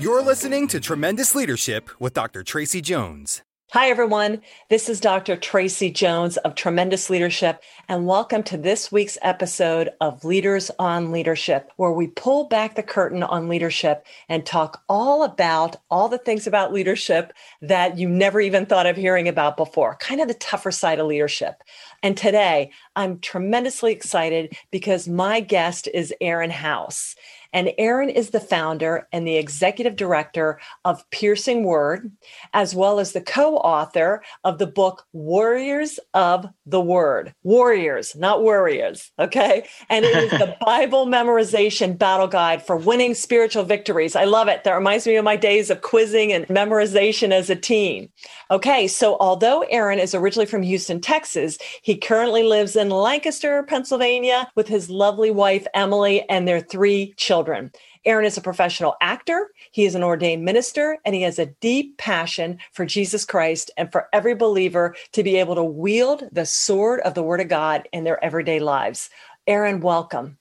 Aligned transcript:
You're 0.00 0.22
listening 0.22 0.66
to 0.68 0.80
Tremendous 0.80 1.34
Leadership 1.34 1.90
with 2.00 2.14
Dr. 2.14 2.42
Tracy 2.42 2.80
Jones. 2.80 3.42
Hi, 3.72 3.90
everyone. 3.90 4.40
This 4.70 4.88
is 4.88 4.98
Dr. 4.98 5.36
Tracy 5.36 5.90
Jones 5.90 6.38
of 6.38 6.54
Tremendous 6.54 7.10
Leadership, 7.10 7.62
and 7.86 8.06
welcome 8.06 8.42
to 8.44 8.56
this 8.56 8.90
week's 8.90 9.18
episode 9.20 9.90
of 10.00 10.24
Leaders 10.24 10.70
on 10.78 11.12
Leadership, 11.12 11.70
where 11.76 11.92
we 11.92 12.06
pull 12.06 12.48
back 12.48 12.76
the 12.76 12.82
curtain 12.82 13.22
on 13.22 13.48
leadership 13.48 14.06
and 14.28 14.46
talk 14.46 14.82
all 14.88 15.22
about 15.22 15.76
all 15.90 16.08
the 16.08 16.18
things 16.18 16.46
about 16.46 16.72
leadership 16.72 17.34
that 17.60 17.98
you 17.98 18.08
never 18.08 18.40
even 18.40 18.64
thought 18.64 18.86
of 18.86 18.96
hearing 18.96 19.28
about 19.28 19.58
before, 19.58 19.96
kind 19.96 20.22
of 20.22 20.28
the 20.28 20.34
tougher 20.34 20.72
side 20.72 20.98
of 20.98 21.06
leadership. 21.06 21.62
And 22.02 22.16
today, 22.16 22.72
I'm 22.96 23.18
tremendously 23.20 23.92
excited 23.92 24.56
because 24.70 25.08
my 25.08 25.40
guest 25.40 25.88
is 25.92 26.14
Aaron 26.20 26.50
House. 26.50 27.14
And 27.52 27.72
Aaron 27.78 28.10
is 28.10 28.30
the 28.30 28.40
founder 28.40 29.08
and 29.12 29.26
the 29.26 29.36
executive 29.36 29.96
director 29.96 30.60
of 30.84 31.08
Piercing 31.10 31.64
Word, 31.64 32.12
as 32.52 32.74
well 32.74 33.00
as 33.00 33.12
the 33.12 33.20
co 33.20 33.56
author 33.56 34.22
of 34.44 34.58
the 34.58 34.66
book 34.66 35.04
Warriors 35.12 35.98
of 36.14 36.46
the 36.64 36.80
Word. 36.80 37.34
Warriors, 37.42 38.14
not 38.14 38.42
warriors. 38.42 39.10
Okay. 39.18 39.66
And 39.88 40.04
it 40.04 40.16
is 40.16 40.30
the 40.30 40.56
Bible 40.64 41.06
memorization 41.06 41.98
battle 41.98 42.28
guide 42.28 42.64
for 42.64 42.76
winning 42.76 43.14
spiritual 43.14 43.64
victories. 43.64 44.14
I 44.14 44.24
love 44.24 44.46
it. 44.46 44.62
That 44.62 44.74
reminds 44.74 45.06
me 45.06 45.16
of 45.16 45.24
my 45.24 45.36
days 45.36 45.70
of 45.70 45.82
quizzing 45.82 46.32
and 46.32 46.46
memorization 46.46 47.32
as 47.32 47.50
a 47.50 47.56
teen. 47.56 48.10
Okay. 48.50 48.86
So 48.86 49.16
although 49.18 49.62
Aaron 49.62 49.98
is 49.98 50.14
originally 50.14 50.46
from 50.46 50.62
Houston, 50.62 51.00
Texas, 51.00 51.58
he 51.82 51.89
currently 51.96 52.42
lives 52.42 52.76
in 52.76 52.90
Lancaster, 52.90 53.62
Pennsylvania 53.64 54.50
with 54.54 54.68
his 54.68 54.90
lovely 54.90 55.30
wife, 55.30 55.66
Emily, 55.74 56.28
and 56.28 56.46
their 56.46 56.60
three 56.60 57.14
children. 57.16 57.72
Aaron 58.04 58.24
is 58.24 58.38
a 58.38 58.42
professional 58.42 58.96
actor, 59.02 59.50
he 59.72 59.84
is 59.84 59.94
an 59.94 60.02
ordained 60.02 60.44
minister, 60.44 60.98
and 61.04 61.14
he 61.14 61.22
has 61.22 61.38
a 61.38 61.46
deep 61.60 61.98
passion 61.98 62.58
for 62.72 62.86
Jesus 62.86 63.24
Christ 63.24 63.70
and 63.76 63.92
for 63.92 64.08
every 64.12 64.34
believer 64.34 64.94
to 65.12 65.22
be 65.22 65.36
able 65.36 65.54
to 65.54 65.64
wield 65.64 66.24
the 66.32 66.46
sword 66.46 67.00
of 67.00 67.14
the 67.14 67.22
Word 67.22 67.40
of 67.40 67.48
God 67.48 67.86
in 67.92 68.04
their 68.04 68.22
everyday 68.24 68.58
lives. 68.58 69.10
Aaron, 69.46 69.80
welcome. 69.80 70.38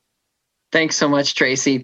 Thanks 0.72 0.96
so 0.96 1.10
much, 1.10 1.36
Tracy. 1.36 1.84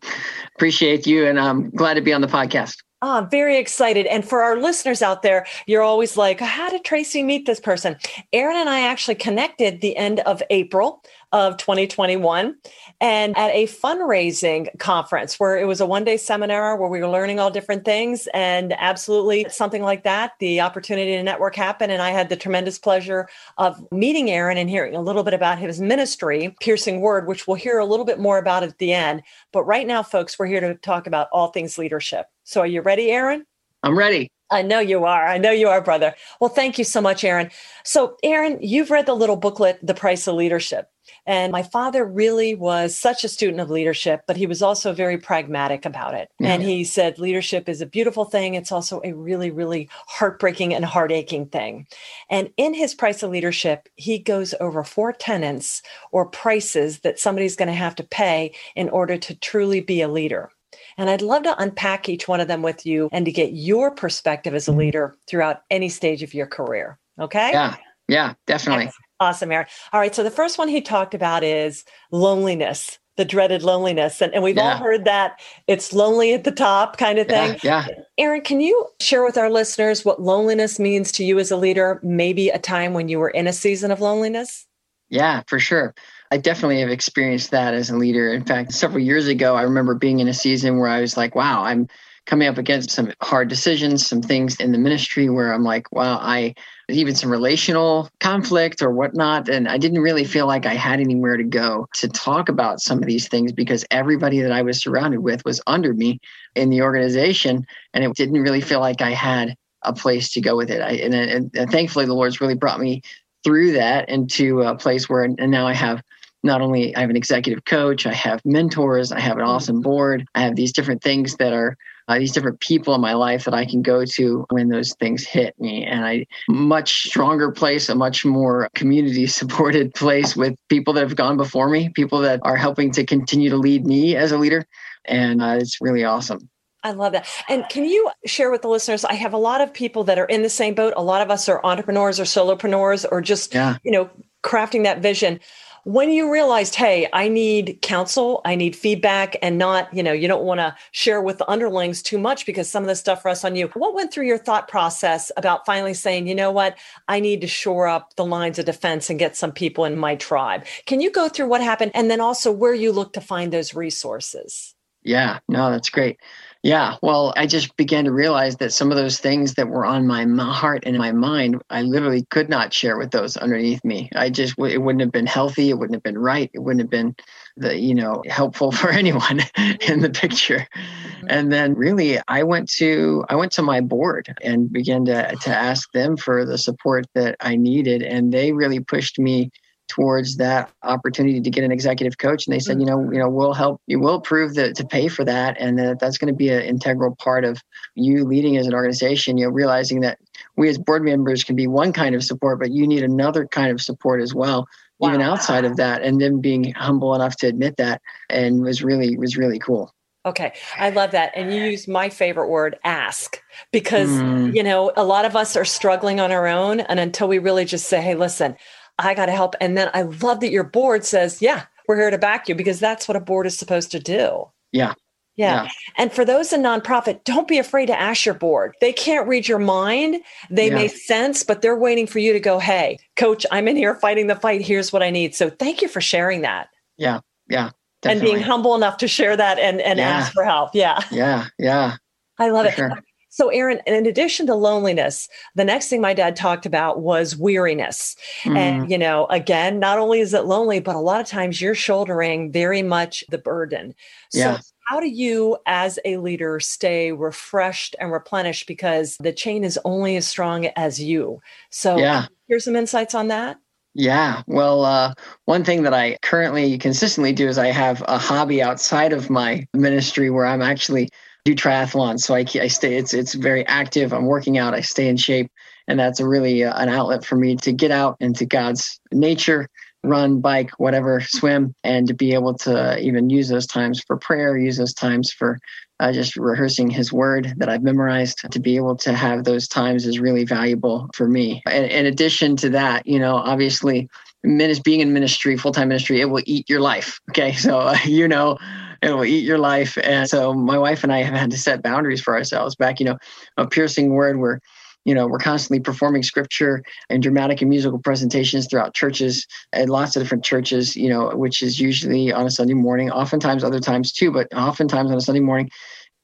Appreciate 0.56 1.08
you, 1.08 1.26
and 1.26 1.40
I'm 1.40 1.72
glad 1.72 1.96
to 1.96 2.02
be 2.02 2.14
on 2.14 2.22
the 2.22 2.28
podcast. 2.28 2.85
Oh, 3.08 3.28
very 3.30 3.60
excited. 3.60 4.08
And 4.08 4.28
for 4.28 4.42
our 4.42 4.58
listeners 4.60 5.04
out 5.04 5.22
there, 5.22 5.46
you're 5.68 5.84
always 5.84 6.18
like, 6.18 6.40
how 6.40 6.72
did 6.72 6.84
Tracy 6.84 7.22
meet 7.22 7.46
this 7.46 7.60
person? 7.60 7.98
Aaron 8.34 8.58
and 8.58 8.68
I 8.68 8.80
actually 8.80 9.14
connected 9.14 9.82
the 9.82 9.96
end 9.96 10.22
of 10.22 10.42
April 10.50 11.04
of 11.32 11.56
2021 11.58 12.56
and 13.00 13.38
at 13.38 13.52
a 13.52 13.68
fundraising 13.68 14.76
conference 14.80 15.40
where 15.40 15.56
it 15.56 15.66
was 15.66 15.82
a 15.82 15.86
one 15.86 16.04
day 16.04 16.18
seminar 16.18 16.78
where 16.78 16.90
we 16.90 17.00
were 17.00 17.08
learning 17.08 17.40
all 17.40 17.52
different 17.52 17.86
things 17.86 18.28
and 18.34 18.74
absolutely 18.80 19.46
something 19.50 19.84
like 19.84 20.04
that 20.04 20.32
the 20.40 20.62
opportunity 20.62 21.12
to 21.12 21.22
network 21.24 21.56
happened 21.56 21.92
and 21.92 22.02
i 22.02 22.12
had 22.12 22.30
the 22.30 22.38
tremendous 22.38 22.80
pleasure 22.80 23.28
of 23.58 23.84
meeting 23.92 24.30
aaron 24.30 24.58
and 24.58 24.70
hearing 24.70 24.96
a 24.96 25.02
little 25.02 25.24
bit 25.24 25.34
about 25.34 25.60
his 25.60 25.82
ministry 25.82 26.56
piercing 26.62 27.02
word 27.02 27.28
which 27.28 27.48
we'll 27.48 27.56
hear 27.56 27.80
a 27.80 27.86
little 27.86 28.06
bit 28.06 28.20
more 28.20 28.38
about 28.38 28.64
at 28.64 28.78
the 28.78 28.94
end 28.94 29.22
but 29.52 29.64
right 29.66 29.88
now 29.88 30.02
folks 30.02 30.40
we're 30.40 30.46
here 30.46 30.62
to 30.62 30.76
talk 30.76 31.06
about 31.06 31.28
all 31.34 31.50
things 31.50 31.78
leadership 31.78 32.28
so 32.46 32.62
are 32.62 32.68
you 32.68 32.82
ready 32.82 33.12
aaron 33.12 33.46
i'm 33.84 33.98
ready 33.98 34.30
I 34.52 34.62
know 34.62 34.80
you 34.80 35.06
are. 35.06 35.28
I 35.28 35.40
know 35.40 35.52
you 35.52 35.68
are, 35.70 35.82
brother. 35.82 36.14
Well, 36.40 36.50
thank 36.50 36.78
you 36.78 36.84
so 36.84 37.02
much, 37.02 37.24
Aaron. 37.24 37.50
So, 37.84 38.16
Aaron, 38.22 38.60
you've 38.62 38.92
read 38.92 39.08
the 39.08 39.16
little 39.16 39.36
booklet, 39.36 39.80
The 39.82 39.96
Price 39.96 40.28
of 40.28 40.36
Leadership. 40.36 40.90
And 41.28 41.52
my 41.52 41.64
father 41.64 42.06
really 42.06 42.56
was 42.56 42.96
such 42.96 43.24
a 43.24 43.30
student 43.30 43.60
of 43.60 43.70
leadership, 43.70 44.24
but 44.28 44.38
he 44.38 44.48
was 44.48 44.62
also 44.62 44.94
very 44.94 45.18
pragmatic 45.18 45.86
about 45.86 46.14
it. 46.14 46.30
Yeah. 46.40 46.54
And 46.54 46.64
he 46.64 46.84
said, 46.84 47.20
leadership 47.20 47.68
is 47.68 47.82
a 47.82 47.86
beautiful 47.86 48.26
thing. 48.26 48.54
It's 48.54 48.72
also 48.72 49.02
a 49.04 49.14
really, 49.14 49.52
really 49.52 49.90
heartbreaking 50.08 50.74
and 50.74 50.86
heart 50.86 51.12
aching 51.12 51.48
thing. 51.48 51.88
And 52.30 52.52
in 52.58 52.74
his 52.74 52.94
price 52.94 53.24
of 53.24 53.32
leadership, 53.32 53.90
he 53.96 54.20
goes 54.20 54.54
over 54.60 54.84
four 54.84 55.14
tenants 55.14 55.82
or 56.12 56.26
prices 56.26 57.00
that 57.00 57.20
somebody's 57.20 57.56
going 57.56 57.68
to 57.68 57.74
have 57.74 57.96
to 57.96 58.04
pay 58.04 58.54
in 58.76 58.90
order 58.90 59.18
to 59.18 59.36
truly 59.36 59.82
be 59.82 60.02
a 60.02 60.08
leader. 60.08 60.52
And 60.98 61.10
I'd 61.10 61.22
love 61.22 61.44
to 61.44 61.62
unpack 61.62 62.10
each 62.10 62.28
one 62.28 62.40
of 62.40 62.48
them 62.48 62.62
with 62.62 62.86
you 62.86 63.10
and 63.12 63.26
to 63.26 63.32
get 63.32 63.54
your 63.54 63.92
perspective 63.92 64.54
as 64.54 64.68
a 64.68 64.72
mm-hmm. 64.72 64.80
leader 64.80 65.16
throughout 65.28 65.62
any 65.70 65.90
stage 65.90 66.24
of 66.24 66.34
your 66.34 66.48
career. 66.48 66.98
Okay? 67.20 67.52
Yeah. 67.52 67.76
Yeah, 68.08 68.34
definitely. 68.46 68.92
Awesome, 69.20 69.52
Aaron. 69.52 69.68
All 69.94 70.00
right. 70.00 70.14
So 70.14 70.24
the 70.24 70.32
first 70.32 70.58
one 70.58 70.68
he 70.68 70.82
talked 70.82 71.14
about 71.14 71.44
is 71.44 71.86
loneliness, 72.12 73.00
the 73.18 73.26
dreaded 73.26 73.64
loneliness. 73.64 74.22
And, 74.22 74.34
and 74.34 74.44
we've 74.44 74.58
yeah. 74.58 74.74
all 74.74 74.78
heard 74.78 75.06
that 75.06 75.40
it's 75.68 75.94
lonely 75.94 76.34
at 76.34 76.44
the 76.44 76.52
top 76.52 76.98
kind 76.98 77.18
of 77.18 77.28
thing. 77.28 77.58
Yeah, 77.64 77.86
yeah. 77.88 77.96
Aaron, 78.18 78.42
can 78.42 78.62
you 78.62 78.88
share 79.00 79.24
with 79.24 79.38
our 79.38 79.50
listeners 79.50 80.06
what 80.06 80.22
loneliness 80.22 80.78
means 80.78 81.12
to 81.14 81.24
you 81.24 81.40
as 81.40 81.50
a 81.50 81.58
leader? 81.58 82.00
Maybe 82.04 82.50
a 82.50 82.60
time 82.60 82.94
when 82.94 83.08
you 83.08 83.18
were 83.20 83.30
in 83.30 83.48
a 83.48 83.54
season 83.54 83.90
of 83.90 84.02
loneliness? 84.02 84.68
Yeah, 85.10 85.44
for 85.48 85.60
sure. 85.60 85.96
I 86.32 86.38
definitely 86.38 86.80
have 86.82 86.90
experienced 86.90 87.52
that 87.52 87.74
as 87.74 87.90
a 87.90 87.98
leader. 87.98 88.34
In 88.34 88.44
fact, 88.44 88.74
several 88.74 89.04
years 89.04 89.28
ago, 89.28 89.56
I 89.56 89.64
remember 89.64 89.96
being 89.96 90.20
in 90.20 90.28
a 90.28 90.34
season 90.34 90.80
where 90.80 90.90
I 90.90 91.02
was 91.02 91.18
like, 91.18 91.36
wow, 91.36 91.64
I'm 91.64 91.88
coming 92.26 92.48
up 92.48 92.58
against 92.58 92.90
some 92.90 93.14
hard 93.22 93.48
decisions, 93.48 94.06
some 94.06 94.22
things 94.22 94.56
in 94.60 94.72
the 94.72 94.78
ministry 94.78 95.30
where 95.30 95.54
I'm 95.54 95.64
like, 95.64 95.92
wow, 95.92 96.18
I 96.20 96.56
even 96.90 97.16
some 97.16 97.32
relational 97.32 98.10
conflict 98.20 98.82
or 98.82 98.92
whatnot. 98.92 99.50
And 99.50 99.68
I 99.68 99.78
didn't 99.78 100.02
really 100.02 100.24
feel 100.24 100.48
like 100.48 100.66
I 100.66 100.74
had 100.74 101.00
anywhere 101.00 101.38
to 101.38 101.44
go 101.44 101.88
to 101.96 102.08
talk 102.08 102.50
about 102.50 102.80
some 102.80 103.00
of 103.00 103.06
these 103.06 103.28
things 103.28 103.52
because 103.52 103.86
everybody 103.92 104.42
that 104.42 104.52
I 104.52 104.62
was 104.62 104.82
surrounded 104.82 105.20
with 105.20 105.44
was 105.46 105.62
under 105.68 105.94
me 105.94 106.20
in 106.56 106.70
the 106.70 106.82
organization. 106.82 107.66
And 107.94 108.04
it 108.04 108.14
didn't 108.16 108.42
really 108.42 108.62
feel 108.62 108.80
like 108.80 109.02
I 109.02 109.12
had 109.12 109.56
a 109.84 109.94
place 109.94 110.32
to 110.34 110.42
go 110.42 110.56
with 110.58 110.72
it. 110.72 110.82
I, 110.82 110.94
and, 110.94 111.14
and, 111.14 111.52
and 111.56 111.72
thankfully, 111.72 112.06
the 112.06 112.14
Lord's 112.14 112.42
really 112.42 112.56
brought 112.56 112.80
me 112.80 113.02
through 113.44 113.74
that 113.74 114.10
into 114.10 114.62
a 114.64 114.76
place 114.76 115.08
where, 115.08 115.24
and 115.24 115.52
now 115.52 115.68
I 115.68 115.74
have 115.74 116.02
not 116.46 116.62
only 116.62 116.96
I 116.96 117.02
have 117.02 117.10
an 117.10 117.18
executive 117.18 117.66
coach, 117.66 118.06
I 118.06 118.14
have 118.14 118.40
mentors, 118.46 119.12
I 119.12 119.20
have 119.20 119.38
an 119.38 119.44
awesome 119.44 119.82
board, 119.82 120.26
I 120.36 120.42
have 120.42 120.56
these 120.56 120.72
different 120.72 121.02
things 121.02 121.36
that 121.38 121.52
are 121.52 121.78
uh, 122.08 122.20
these 122.20 122.32
different 122.32 122.60
people 122.60 122.94
in 122.94 123.02
my 123.02 123.14
life 123.14 123.46
that 123.46 123.56
I 123.56 123.66
can 123.66 123.82
go 123.82 124.06
to 124.06 124.46
when 124.52 124.70
those 124.70 124.94
things 124.94 125.26
hit 125.26 125.60
me. 125.60 125.84
And 125.84 126.06
I 126.06 126.28
much 126.48 127.08
stronger 127.08 127.52
place, 127.52 127.90
a 127.90 127.96
much 127.96 128.24
more 128.24 128.70
community 128.76 129.26
supported 129.42 129.94
place 129.96 130.36
with 130.36 130.56
people 130.70 130.94
that 130.94 131.02
have 131.02 131.16
gone 131.16 131.36
before 131.36 131.68
me, 131.68 131.90
people 131.90 132.20
that 132.20 132.40
are 132.44 132.56
helping 132.56 132.92
to 132.92 133.04
continue 133.04 133.50
to 133.50 133.58
lead 133.58 133.88
me 133.88 134.16
as 134.16 134.32
a 134.32 134.38
leader. 134.38 134.66
And 135.06 135.42
uh, 135.42 135.58
it's 135.60 135.82
really 135.82 136.04
awesome. 136.04 136.48
I 136.84 136.92
love 136.92 137.14
that. 137.14 137.28
And 137.50 137.68
can 137.70 137.86
you 137.86 138.12
share 138.28 138.52
with 138.52 138.62
the 138.62 138.68
listeners? 138.68 139.04
I 139.04 139.16
have 139.16 139.34
a 139.34 139.40
lot 139.40 139.60
of 139.60 139.74
people 139.74 140.04
that 140.04 140.20
are 140.20 140.26
in 140.26 140.44
the 140.44 140.50
same 140.50 140.76
boat. 140.76 140.94
A 140.96 141.02
lot 141.02 141.24
of 141.24 141.32
us 141.32 141.50
are 141.50 141.60
entrepreneurs 141.66 142.20
or 142.20 142.26
solopreneurs 142.26 143.04
or 143.12 143.22
just, 143.22 143.56
yeah. 143.56 143.78
you 143.84 143.92
know, 143.92 144.12
crafting 144.44 144.84
that 144.84 145.00
vision 145.00 145.40
when 145.86 146.10
you 146.10 146.32
realized, 146.32 146.74
hey, 146.74 147.08
I 147.14 147.28
need 147.28 147.78
counsel, 147.84 148.42
I 148.44 148.56
need 148.56 148.76
feedback, 148.76 149.38
and 149.44 149.60
not, 149.60 149.94
you 149.94 150.02
know, 150.02 150.14
you 150.14 150.28
don't 150.28 150.44
want 150.44 150.60
to 150.60 150.76
share 150.92 151.22
with 151.22 151.38
the 151.38 151.48
underlings 151.50 152.02
too 152.02 152.18
much 152.18 152.48
because 152.48 152.68
some 152.68 152.82
of 152.82 152.88
this 152.88 153.00
stuff 153.00 153.24
rests 153.24 153.46
on 153.46 153.56
you. 153.56 153.68
What 153.76 153.94
went 153.94 154.12
through 154.12 154.26
your 154.26 154.40
thought 154.40 154.68
process 154.68 155.32
about 155.38 155.64
finally 155.64 155.94
saying, 155.94 156.28
you 156.28 156.34
know 156.34 156.52
what, 156.52 156.76
I 157.08 157.20
need 157.20 157.40
to 157.42 157.48
shore 157.48 157.88
up 157.88 158.16
the 158.16 158.26
lines 158.26 158.58
of 158.58 158.66
defense 158.66 159.12
and 159.12 159.20
get 159.20 159.38
some 159.38 159.52
people 159.52 159.86
in 159.86 159.96
my 159.96 160.16
tribe? 160.16 160.66
Can 160.88 161.02
you 161.02 161.12
go 161.12 161.30
through 161.30 161.50
what 161.50 161.62
happened 161.62 161.92
and 161.94 162.10
then 162.10 162.20
also 162.20 162.52
where 162.52 162.74
you 162.74 162.92
look 162.92 163.14
to 163.14 163.22
find 163.22 163.54
those 163.54 163.76
resources? 163.76 164.74
Yeah, 165.04 165.38
no, 165.48 165.70
that's 165.70 165.92
great. 165.92 166.18
Yeah, 166.66 166.96
well, 167.04 167.32
I 167.38 167.46
just 167.46 167.78
began 167.78 168.06
to 168.06 168.12
realize 168.12 168.56
that 168.56 168.74
some 168.74 168.90
of 168.90 168.98
those 168.98 169.20
things 169.20 169.54
that 169.54 169.68
were 169.68 169.86
on 169.86 170.08
my 170.08 170.26
heart 170.52 170.82
and 170.88 170.98
my 170.98 171.12
mind, 171.12 171.62
I 171.70 171.84
literally 171.84 172.26
could 172.32 172.50
not 172.50 172.74
share 172.74 172.98
with 172.98 173.12
those 173.12 173.38
underneath 173.38 173.86
me. 173.86 174.10
I 174.16 174.32
just 174.32 174.56
it 174.58 174.80
wouldn't 174.80 175.02
have 175.02 175.12
been 175.12 175.28
healthy, 175.28 175.70
it 175.70 175.76
wouldn't 175.76 175.94
have 175.94 176.02
been 176.02 176.18
right, 176.18 176.50
it 176.56 176.60
wouldn't 176.64 176.82
have 176.82 176.90
been 176.90 177.16
the 177.56 177.80
you 177.80 177.94
know 177.94 178.24
helpful 178.28 178.72
for 178.80 178.90
anyone 178.90 179.42
in 179.88 180.00
the 180.00 180.10
picture. 180.10 180.68
Mm-hmm. 180.76 181.28
And 181.30 181.54
then 181.54 181.76
really, 181.76 182.18
I 182.28 182.42
went 182.42 182.68
to 182.78 183.24
I 183.30 183.36
went 183.36 183.52
to 183.52 183.62
my 183.62 183.80
board 183.80 184.36
and 184.42 184.74
began 184.74 185.06
to 185.06 185.36
to 185.36 185.56
ask 185.56 185.92
them 185.92 186.18
for 186.18 186.46
the 186.46 186.58
support 186.58 187.06
that 187.14 187.36
I 187.42 187.58
needed, 187.58 188.02
and 188.02 188.34
they 188.34 188.54
really 188.54 188.80
pushed 188.80 189.20
me 189.20 189.52
towards 189.88 190.38
that 190.38 190.72
opportunity 190.84 191.40
to 191.40 191.50
get 191.50 191.64
an 191.64 191.72
executive 191.72 192.18
coach 192.18 192.48
and 192.48 192.54
they 192.54 192.60
said 192.60 192.80
you 192.80 192.86
know 192.86 193.10
you 193.12 193.20
know 193.20 193.30
we'll 193.30 193.54
help 193.54 193.82
you 193.88 194.00
will 194.00 194.20
prove 194.20 194.56
that 194.56 194.76
to 194.76 194.86
pay 194.86 195.08
for 195.08 195.24
that 195.24 195.56
and 195.60 195.78
that 195.78 196.00
that's 196.00 196.18
going 196.18 196.32
to 196.32 196.38
be 196.38 196.50
an 196.50 196.62
integral 196.62 197.16
part 197.16 197.46
of 197.46 197.62
you 197.94 198.24
leading 198.26 198.58
as 198.58 198.66
an 198.68 198.74
organization 198.74 199.38
you 199.38 199.46
know 199.46 199.52
realizing 199.52 200.02
that 200.02 200.18
we 200.58 200.68
as 200.68 200.78
board 200.78 201.04
members 201.04 201.44
can 201.44 201.56
be 201.56 201.68
one 201.68 201.94
kind 201.94 202.16
of 202.16 202.24
support 202.24 202.60
but 202.60 202.72
you 202.72 202.88
need 202.88 203.04
another 203.04 203.46
kind 203.46 203.72
of 203.72 203.82
support 203.82 204.22
as 204.22 204.34
well 204.34 204.68
wow. 205.00 205.10
even 205.10 205.22
outside 205.22 205.66
of 205.66 205.78
that 205.78 206.02
and 206.02 206.20
then 206.20 206.42
being 206.42 206.74
humble 206.74 207.14
enough 207.14 207.36
to 207.36 207.48
admit 207.48 207.78
that 207.78 208.02
and 208.30 208.62
was 208.62 208.84
really 208.84 209.18
was 209.18 209.38
really 209.38 209.60
cool 209.60 209.94
Okay, 210.26 210.54
I 210.76 210.90
love 210.90 211.12
that. 211.12 211.34
And 211.36 211.54
you 211.54 211.62
use 211.62 211.88
my 211.88 212.10
favorite 212.10 212.48
word, 212.48 212.80
ask, 212.84 213.40
because, 213.72 214.10
mm. 214.10 214.56
you 214.56 214.64
know, 214.64 214.92
a 214.98 215.04
lot 215.04 215.24
of 215.24 215.36
us 215.36 215.56
are 215.56 215.66
struggling 215.66 216.20
on 216.20 216.32
our 216.32 216.48
own. 216.48 216.80
And 216.80 217.00
until 217.00 217.28
we 217.28 217.38
really 217.38 217.64
just 217.64 217.88
say, 217.88 218.02
hey, 218.02 218.16
listen, 218.16 218.56
I 219.00 219.14
got 219.14 219.26
to 219.28 219.32
help. 219.32 219.56
And 219.60 219.78
then 219.78 219.90
I 219.94 220.04
love 220.04 220.40
that 220.40 220.52
your 220.52 220.64
board 220.64 221.06
says, 221.06 221.42
yeah, 221.42 221.64
we're 221.88 221.98
here 221.98 222.12
to 222.12 222.18
back 222.18 222.48
you 222.48 222.56
because 222.56 222.80
that's 222.80 223.08
what 223.08 223.18
a 223.18 223.22
board 223.22 223.46
is 223.48 223.58
supposed 223.58 223.92
to 223.92 224.00
do. 224.00 224.46
Yeah. 224.72 224.94
Yeah. 225.36 225.64
yeah. 225.64 225.70
And 225.98 226.14
for 226.14 226.24
those 226.24 226.54
in 226.54 226.62
nonprofit, 226.62 227.24
don't 227.26 227.48
be 227.48 227.58
afraid 227.58 227.88
to 227.88 228.00
ask 228.00 228.26
your 228.26 228.36
board. 228.36 228.74
They 228.80 228.94
can't 228.94 229.28
read 229.28 229.48
your 229.48 229.60
mind. 229.60 230.22
They 230.50 230.70
yeah. 230.70 230.76
may 230.76 230.88
sense, 230.88 231.44
but 231.44 231.62
they're 231.62 231.78
waiting 231.78 232.08
for 232.08 232.20
you 232.20 232.32
to 232.32 232.40
go, 232.40 232.58
hey, 232.58 232.98
coach, 233.18 233.46
I'm 233.52 233.68
in 233.68 233.76
here 233.76 233.96
fighting 233.96 234.28
the 234.28 234.36
fight. 234.36 234.62
Here's 234.62 234.94
what 234.94 235.04
I 235.04 235.10
need. 235.10 235.36
So 235.36 235.50
thank 235.50 235.82
you 235.82 235.90
for 235.90 236.00
sharing 236.00 236.42
that. 236.42 236.70
Yeah. 236.98 237.20
Yeah. 237.50 237.72
Definitely. 238.02 238.30
And 238.30 238.38
being 238.38 238.48
humble 238.48 238.76
enough 238.76 238.98
to 238.98 239.08
share 239.08 239.36
that 239.36 239.60
and, 239.60 239.82
and 239.82 240.00
yeah. 240.00 240.10
ask 240.10 240.32
for 240.32 240.46
help. 240.46 240.70
Yeah. 240.74 241.02
Yeah. 241.12 241.48
Yeah. 241.60 241.98
I 242.38 242.50
love 242.50 242.66
for 242.66 242.72
it. 242.72 242.76
Sure. 242.76 243.04
So, 243.36 243.50
Aaron, 243.50 243.82
in 243.86 244.06
addition 244.06 244.48
to 244.48 244.56
loneliness, 244.56 245.28
the 245.56 245.66
next 245.66 245.90
thing 245.90 246.00
my 246.00 246.14
dad 246.14 246.38
talked 246.38 246.66
about 246.66 247.02
was 247.02 247.36
weariness. 247.36 248.16
Mm. 248.44 248.58
And, 248.58 248.90
you 248.90 248.98
know, 248.98 249.26
again, 249.26 249.78
not 249.78 250.00
only 250.00 250.22
is 250.22 250.34
it 250.34 250.46
lonely, 250.46 250.80
but 250.80 250.96
a 250.96 251.00
lot 251.00 251.20
of 251.20 251.28
times 251.28 251.60
you're 251.60 251.76
shouldering 251.76 252.50
very 252.50 252.82
much 252.82 253.26
the 253.30 253.38
burden. 253.38 253.94
So, 254.30 254.56
how 254.88 255.02
do 255.02 255.10
you, 255.10 255.58
as 255.66 256.00
a 256.06 256.16
leader, 256.16 256.62
stay 256.62 257.12
refreshed 257.12 257.94
and 258.00 258.10
replenished? 258.10 258.68
Because 258.68 259.18
the 259.20 259.34
chain 259.34 259.66
is 259.66 259.78
only 259.84 260.16
as 260.16 260.26
strong 260.26 260.68
as 260.78 261.02
you. 261.02 261.42
So, 261.72 261.98
yeah. 261.98 262.28
here's 262.48 262.64
some 262.64 262.78
insights 262.78 263.14
on 263.14 263.28
that. 263.28 263.58
Yeah. 263.96 264.44
Well, 264.48 264.86
uh, 264.86 265.14
one 265.44 265.66
thing 265.66 265.84
that 265.84 265.94
I 265.94 266.18
currently 266.22 266.78
consistently 266.78 267.34
do 267.34 267.50
is 267.50 267.58
I 267.58 267.68
have 267.68 268.02
a 268.08 268.18
hobby 268.18 268.62
outside 268.64 269.12
of 269.12 269.30
my 269.30 269.68
ministry 269.74 270.30
where 270.30 270.46
I'm 270.46 270.62
actually 270.62 271.10
do 271.46 271.56
triathlons. 271.56 272.22
So 272.22 272.34
I, 272.36 272.46
I 272.62 272.68
stay, 272.68 272.98
it's, 272.98 273.14
it's 273.14 273.36
very 273.36 273.66
active. 273.68 274.12
I'm 274.14 274.26
working 274.26 274.58
out, 274.58 274.74
I 274.74 274.82
stay 274.82 275.08
in 275.08 275.16
shape. 275.16 275.52
And 275.88 276.00
that's 276.00 276.20
a 276.20 276.28
really 276.28 276.64
uh, 276.64 276.74
an 276.82 276.90
outlet 276.90 277.24
for 277.24 277.36
me 277.36 277.56
to 277.58 277.72
get 277.72 277.92
out 277.92 278.18
into 278.20 278.46
God's 278.46 279.00
nature, 279.12 279.70
run, 280.04 280.42
bike, 280.42 280.72
whatever, 280.80 281.22
swim, 281.22 281.76
and 281.84 282.08
to 282.08 282.16
be 282.16 282.34
able 282.34 282.56
to 282.56 283.00
even 283.00 283.30
use 283.30 283.50
those 283.50 283.68
times 283.68 284.02
for 284.02 284.18
prayer, 284.18 284.58
use 284.58 284.78
those 284.78 284.94
times 284.96 285.32
for 285.32 285.60
uh, 286.00 286.12
just 286.12 286.36
rehearsing 286.36 286.90
his 286.90 287.14
word 287.14 287.54
that 287.58 287.70
I've 287.70 287.84
memorized. 287.84 288.40
To 288.52 288.60
be 288.60 288.76
able 288.76 288.96
to 288.98 289.14
have 289.14 289.44
those 289.44 289.68
times 289.68 290.08
is 290.08 290.20
really 290.20 290.44
valuable 290.44 291.08
for 291.14 291.28
me. 291.28 291.62
And 291.68 291.86
in 291.86 292.08
addition 292.08 292.56
to 292.58 292.70
that, 292.72 293.06
you 293.06 293.20
know, 293.20 293.36
obviously, 293.36 294.10
being 294.44 295.00
in 295.02 295.14
ministry, 295.14 295.56
full 295.56 295.72
time 295.72 295.90
ministry, 295.90 296.20
it 296.20 296.26
will 296.26 296.44
eat 296.46 296.68
your 296.68 296.82
life. 296.82 297.20
Okay. 297.30 297.54
So, 297.54 297.80
uh, 297.80 297.98
you 298.06 298.28
know, 298.28 298.58
it 299.06 299.14
will 299.14 299.24
eat 299.24 299.44
your 299.44 299.60
life. 299.60 299.98
And 300.04 300.28
so 300.28 300.54
my 300.54 300.80
wife 300.80 301.04
and 301.04 301.14
I 301.14 301.22
have 301.22 301.36
had 301.36 301.52
to 301.52 301.58
set 301.58 301.84
boundaries 301.84 302.22
for 302.22 302.36
ourselves 302.36 302.76
back, 302.76 303.00
you 303.00 303.06
know, 303.06 303.18
a 303.56 303.68
piercing 303.68 304.10
word 304.10 304.40
where, 304.40 304.60
you 305.06 305.14
know, 305.14 305.28
we're 305.28 305.38
constantly 305.38 305.80
performing 305.80 306.24
scripture 306.24 306.82
and 307.12 307.22
dramatic 307.22 307.62
and 307.62 307.70
musical 307.70 308.00
presentations 308.00 308.68
throughout 308.68 308.96
churches 308.96 309.46
and 309.72 309.92
lots 309.92 310.16
of 310.16 310.24
different 310.24 310.44
churches, 310.44 310.96
you 310.96 311.08
know, 311.08 311.30
which 311.36 311.62
is 311.62 311.80
usually 311.80 312.34
on 312.34 312.48
a 312.48 312.50
Sunday 312.50 312.74
morning, 312.74 313.12
oftentimes 313.12 313.64
other 313.64 313.80
times 313.80 314.12
too, 314.12 314.32
but 314.32 314.52
oftentimes 314.56 315.12
on 315.12 315.18
a 315.18 315.22
Sunday 315.22 315.40
morning. 315.40 315.70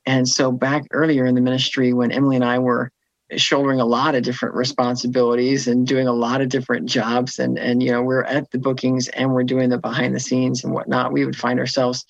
And 0.08 0.28
so 0.28 0.52
back 0.52 0.88
earlier 0.90 1.28
in 1.28 1.36
the 1.36 1.42
ministry 1.42 1.94
when 1.94 2.12
Emily 2.12 2.36
and 2.36 2.46
I 2.46 2.58
were 2.58 2.92
shouldering 3.38 3.80
a 3.80 3.86
lot 3.86 4.16
of 4.16 4.24
different 4.24 4.56
responsibilities 4.56 5.68
and 5.68 5.86
doing 5.86 6.08
a 6.08 6.14
lot 6.14 6.42
of 6.42 6.50
different 6.50 6.86
jobs 6.86 7.40
and 7.40 7.58
and 7.58 7.82
you 7.82 7.90
know 7.90 8.02
we're 8.02 8.24
at 8.24 8.52
the 8.52 8.60
bookings 8.60 9.08
and 9.10 9.34
we're 9.34 9.44
doing 9.44 9.70
the 9.70 9.78
behind 9.78 10.14
the 10.14 10.20
scenes 10.20 10.66
and 10.66 10.74
whatnot 10.74 11.14
we 11.14 11.24
would 11.24 11.38
find 11.38 11.58
ourselves 11.58 12.06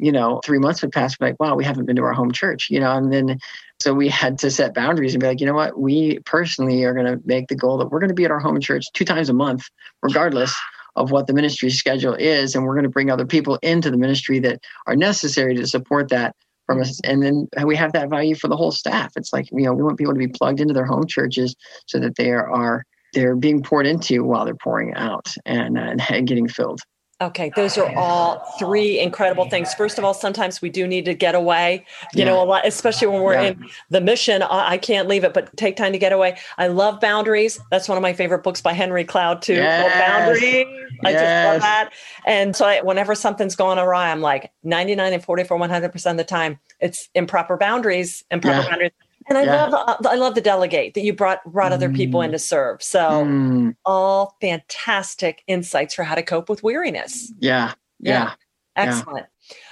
you 0.00 0.12
know, 0.12 0.40
three 0.44 0.58
months 0.58 0.82
would 0.82 0.92
pass, 0.92 1.16
like, 1.20 1.38
wow, 1.38 1.54
we 1.54 1.64
haven't 1.64 1.86
been 1.86 1.96
to 1.96 2.02
our 2.02 2.12
home 2.12 2.32
church, 2.32 2.68
you 2.70 2.80
know, 2.80 2.92
and 2.92 3.12
then 3.12 3.38
so 3.80 3.94
we 3.94 4.08
had 4.08 4.38
to 4.40 4.50
set 4.50 4.74
boundaries 4.74 5.14
and 5.14 5.20
be 5.20 5.26
like, 5.26 5.40
you 5.40 5.46
know 5.46 5.54
what, 5.54 5.78
we 5.78 6.18
personally 6.20 6.84
are 6.84 6.92
going 6.92 7.06
to 7.06 7.20
make 7.24 7.48
the 7.48 7.54
goal 7.54 7.78
that 7.78 7.86
we're 7.90 7.98
going 7.98 8.08
to 8.08 8.14
be 8.14 8.26
at 8.26 8.30
our 8.30 8.38
home 8.38 8.60
church 8.60 8.84
two 8.92 9.06
times 9.06 9.30
a 9.30 9.34
month, 9.34 9.64
regardless 10.02 10.54
of 10.96 11.10
what 11.10 11.26
the 11.26 11.32
ministry 11.32 11.70
schedule 11.70 12.14
is. 12.14 12.54
And 12.54 12.64
we're 12.64 12.74
going 12.74 12.84
to 12.84 12.90
bring 12.90 13.10
other 13.10 13.24
people 13.24 13.58
into 13.62 13.90
the 13.90 13.96
ministry 13.96 14.38
that 14.40 14.60
are 14.86 14.96
necessary 14.96 15.54
to 15.56 15.66
support 15.66 16.10
that 16.10 16.36
from 16.66 16.80
us. 16.80 17.00
And 17.04 17.22
then 17.22 17.48
we 17.64 17.74
have 17.76 17.92
that 17.94 18.10
value 18.10 18.34
for 18.34 18.48
the 18.48 18.56
whole 18.56 18.70
staff. 18.70 19.12
It's 19.16 19.32
like, 19.32 19.50
you 19.50 19.64
know, 19.64 19.72
we 19.72 19.82
want 19.82 19.98
people 19.98 20.12
to 20.12 20.18
be 20.18 20.28
plugged 20.28 20.60
into 20.60 20.74
their 20.74 20.84
home 20.84 21.06
churches 21.06 21.56
so 21.86 21.98
that 22.00 22.16
they 22.16 22.32
are, 22.32 22.84
they're 23.14 23.34
being 23.34 23.62
poured 23.62 23.86
into 23.86 24.24
while 24.24 24.44
they're 24.44 24.54
pouring 24.54 24.94
out 24.94 25.34
and, 25.46 25.78
uh, 25.78 25.96
and 26.10 26.28
getting 26.28 26.48
filled. 26.48 26.80
Okay, 27.22 27.50
those 27.54 27.76
are 27.76 27.94
all 27.96 28.38
three 28.58 28.98
incredible 28.98 29.48
things. 29.50 29.74
First 29.74 29.98
of 29.98 30.04
all, 30.04 30.14
sometimes 30.14 30.62
we 30.62 30.70
do 30.70 30.86
need 30.86 31.04
to 31.04 31.12
get 31.12 31.34
away, 31.34 31.84
you 32.14 32.20
yeah. 32.20 32.24
know, 32.24 32.42
a 32.42 32.44
lot, 32.44 32.66
especially 32.66 33.08
when 33.08 33.20
we're 33.20 33.34
yeah. 33.34 33.48
in 33.48 33.66
the 33.90 34.00
mission. 34.00 34.42
I, 34.42 34.70
I, 34.70 34.78
can't 34.78 35.06
leave 35.06 35.22
it, 35.22 35.34
but 35.34 35.54
take 35.58 35.76
time 35.76 35.92
to 35.92 35.98
get 35.98 36.12
away. 36.12 36.38
I 36.56 36.68
love 36.68 36.98
boundaries. 36.98 37.60
That's 37.70 37.90
one 37.90 37.98
of 37.98 38.02
my 38.02 38.14
favorite 38.14 38.42
books 38.42 38.62
by 38.62 38.72
Henry 38.72 39.04
Cloud, 39.04 39.42
too. 39.42 39.54
Yes. 39.54 40.00
Boundaries. 40.00 40.66
I 41.04 41.10
yes. 41.10 41.20
just 41.20 41.52
love 41.52 41.60
that. 41.60 41.90
And 42.24 42.56
so 42.56 42.64
I, 42.64 42.80
whenever 42.80 43.14
something's 43.14 43.54
going 43.54 43.78
awry, 43.78 44.10
I'm 44.10 44.22
like 44.22 44.50
99 44.64 45.12
and 45.12 45.22
44, 45.22 45.58
100% 45.58 46.10
of 46.10 46.16
the 46.16 46.24
time, 46.24 46.58
it's 46.80 47.10
improper 47.14 47.58
boundaries, 47.58 48.24
improper 48.30 48.62
yeah. 48.62 48.68
boundaries 48.70 48.92
and 49.28 49.38
I 49.38 49.44
yeah. 49.44 49.66
love 49.66 49.74
uh, 49.74 50.08
I 50.08 50.16
love 50.16 50.34
the 50.34 50.40
delegate 50.40 50.94
that 50.94 51.02
you 51.02 51.12
brought 51.12 51.44
brought 51.44 51.72
other 51.72 51.90
people 51.90 52.22
in 52.22 52.30
mm. 52.30 52.34
to 52.34 52.38
serve. 52.38 52.82
So 52.82 53.24
mm. 53.24 53.76
all 53.84 54.36
fantastic 54.40 55.42
insights 55.46 55.94
for 55.94 56.02
how 56.02 56.14
to 56.14 56.22
cope 56.22 56.48
with 56.48 56.62
weariness. 56.62 57.32
Yeah. 57.38 57.74
Yeah. 57.98 58.12
yeah. 58.12 58.32
Excellent. 58.76 59.26
Yeah. 59.26 59.26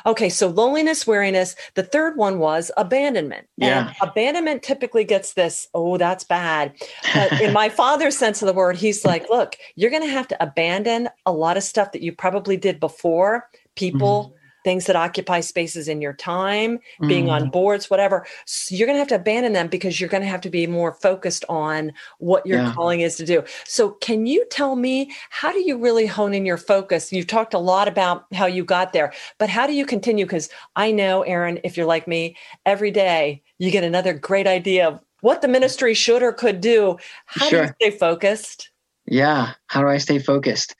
Okay, 0.06 0.28
so 0.28 0.48
loneliness, 0.48 1.06
weariness. 1.06 1.54
The 1.74 1.84
third 1.84 2.16
one 2.16 2.40
was 2.40 2.70
abandonment. 2.76 3.46
Yeah. 3.56 3.88
And 3.88 3.96
abandonment 4.02 4.64
typically 4.64 5.04
gets 5.04 5.34
this, 5.34 5.68
oh, 5.72 5.96
that's 5.96 6.24
bad. 6.24 6.72
But 7.14 7.40
in 7.40 7.52
my 7.52 7.68
father's 7.68 8.18
sense 8.18 8.42
of 8.42 8.46
the 8.46 8.52
word, 8.52 8.76
he's 8.76 9.04
like, 9.04 9.30
look, 9.30 9.56
you're 9.76 9.90
going 9.90 10.02
to 10.02 10.10
have 10.10 10.26
to 10.28 10.42
abandon 10.42 11.08
a 11.26 11.32
lot 11.32 11.56
of 11.56 11.62
stuff 11.62 11.92
that 11.92 12.02
you 12.02 12.12
probably 12.12 12.56
did 12.56 12.80
before, 12.80 13.48
people, 13.76 14.24
mm-hmm 14.24 14.34
things 14.68 14.84
that 14.84 14.96
occupy 14.96 15.40
spaces 15.40 15.88
in 15.88 16.02
your 16.02 16.12
time, 16.12 16.78
mm. 17.00 17.08
being 17.08 17.30
on 17.30 17.44
mm. 17.44 17.52
boards, 17.52 17.88
whatever. 17.88 18.26
So 18.44 18.74
you're 18.74 18.86
going 18.86 18.96
to 18.96 18.98
have 18.98 19.08
to 19.08 19.14
abandon 19.14 19.54
them 19.54 19.68
because 19.68 19.98
you're 19.98 20.10
going 20.10 20.22
to 20.22 20.28
have 20.28 20.42
to 20.42 20.50
be 20.50 20.66
more 20.66 20.92
focused 20.92 21.42
on 21.48 21.90
what 22.18 22.44
your 22.44 22.58
yeah. 22.58 22.74
calling 22.74 23.00
is 23.00 23.16
to 23.16 23.24
do. 23.24 23.42
So, 23.64 23.92
can 23.92 24.26
you 24.26 24.44
tell 24.50 24.76
me 24.76 25.10
how 25.30 25.52
do 25.52 25.60
you 25.60 25.78
really 25.78 26.04
hone 26.04 26.34
in 26.34 26.44
your 26.44 26.58
focus? 26.58 27.10
You've 27.10 27.28
talked 27.28 27.54
a 27.54 27.58
lot 27.58 27.88
about 27.88 28.26
how 28.34 28.44
you 28.44 28.62
got 28.62 28.92
there, 28.92 29.14
but 29.38 29.48
how 29.48 29.66
do 29.66 29.72
you 29.72 29.86
continue? 29.86 30.26
Because 30.26 30.50
I 30.76 30.92
know, 30.92 31.22
Aaron, 31.22 31.60
if 31.64 31.78
you're 31.78 31.86
like 31.86 32.06
me, 32.06 32.36
every 32.66 32.90
day 32.90 33.42
you 33.56 33.70
get 33.70 33.84
another 33.84 34.12
great 34.12 34.46
idea 34.46 34.88
of 34.88 35.00
what 35.22 35.40
the 35.40 35.48
ministry 35.48 35.94
should 35.94 36.22
or 36.22 36.34
could 36.34 36.60
do. 36.60 36.98
How 37.24 37.48
sure. 37.48 37.60
do 37.62 37.66
you 37.68 37.74
stay 37.80 37.98
focused? 37.98 38.68
Yeah. 39.06 39.54
How 39.68 39.80
do 39.80 39.88
I 39.88 39.96
stay 39.96 40.18
focused? 40.18 40.76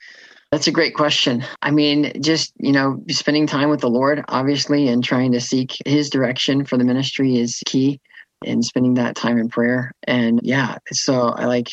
That's 0.51 0.67
a 0.67 0.71
great 0.71 0.95
question. 0.95 1.43
I 1.61 1.69
mean, 1.69 2.11
just, 2.21 2.53
you 2.57 2.71
know, 2.71 3.03
spending 3.09 3.45
time 3.45 3.69
with 3.69 3.81
the 3.81 3.89
Lord, 3.89 4.25
obviously, 4.29 4.87
and 4.87 5.03
trying 5.03 5.31
to 5.33 5.41
seek 5.41 5.77
his 5.85 6.09
direction 6.09 6.65
for 6.65 6.75
the 6.75 6.83
ministry 6.83 7.37
is 7.37 7.61
key 7.65 8.01
and 8.45 8.65
spending 8.65 8.95
that 8.95 9.15
time 9.15 9.37
in 9.37 9.49
prayer. 9.49 9.91
And 10.07 10.39
yeah, 10.43 10.77
so 10.91 11.29
I 11.29 11.45
like 11.45 11.69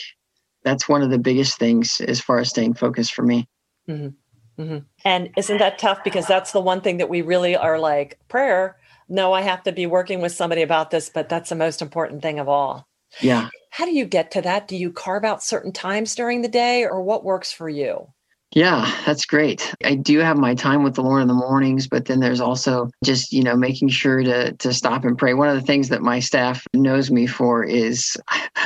that's 0.62 0.88
one 0.88 1.00
of 1.00 1.10
the 1.10 1.18
biggest 1.18 1.58
things 1.58 2.00
as 2.02 2.20
far 2.20 2.38
as 2.38 2.50
staying 2.50 2.74
focused 2.74 3.14
for 3.14 3.22
me. 3.22 3.48
Mm-hmm. 3.88 4.62
Mm-hmm. 4.62 4.78
And 5.04 5.30
isn't 5.36 5.58
that 5.58 5.78
tough? 5.78 6.02
Because 6.02 6.26
that's 6.26 6.52
the 6.52 6.60
one 6.60 6.80
thing 6.80 6.96
that 6.98 7.08
we 7.08 7.22
really 7.22 7.56
are 7.56 7.78
like 7.78 8.18
prayer. 8.28 8.76
No, 9.08 9.32
I 9.32 9.42
have 9.42 9.62
to 9.62 9.72
be 9.72 9.86
working 9.86 10.20
with 10.20 10.32
somebody 10.32 10.62
about 10.62 10.90
this, 10.90 11.08
but 11.08 11.28
that's 11.28 11.50
the 11.50 11.54
most 11.54 11.80
important 11.80 12.20
thing 12.20 12.38
of 12.38 12.48
all. 12.48 12.88
Yeah. 13.20 13.48
How 13.70 13.84
do 13.84 13.92
you 13.92 14.04
get 14.04 14.30
to 14.32 14.42
that? 14.42 14.66
Do 14.66 14.76
you 14.76 14.90
carve 14.90 15.24
out 15.24 15.42
certain 15.42 15.72
times 15.72 16.14
during 16.14 16.42
the 16.42 16.48
day 16.48 16.84
or 16.84 17.00
what 17.02 17.24
works 17.24 17.52
for 17.52 17.68
you? 17.68 18.08
Yeah, 18.54 18.90
that's 19.04 19.26
great. 19.26 19.74
I 19.84 19.96
do 19.96 20.18
have 20.20 20.38
my 20.38 20.54
time 20.54 20.82
with 20.82 20.94
the 20.94 21.02
Lord 21.02 21.20
in 21.20 21.28
the 21.28 21.34
mornings, 21.34 21.88
but 21.88 22.06
then 22.06 22.20
there's 22.20 22.40
also 22.40 22.88
just, 23.04 23.32
you 23.32 23.42
know, 23.42 23.56
making 23.56 23.88
sure 23.88 24.22
to 24.22 24.52
to 24.52 24.72
stop 24.72 25.04
and 25.04 25.18
pray. 25.18 25.34
One 25.34 25.48
of 25.48 25.56
the 25.56 25.66
things 25.66 25.88
that 25.90 26.00
my 26.00 26.20
staff 26.20 26.64
knows 26.72 27.10
me 27.10 27.26
for 27.26 27.64
is 27.64 28.16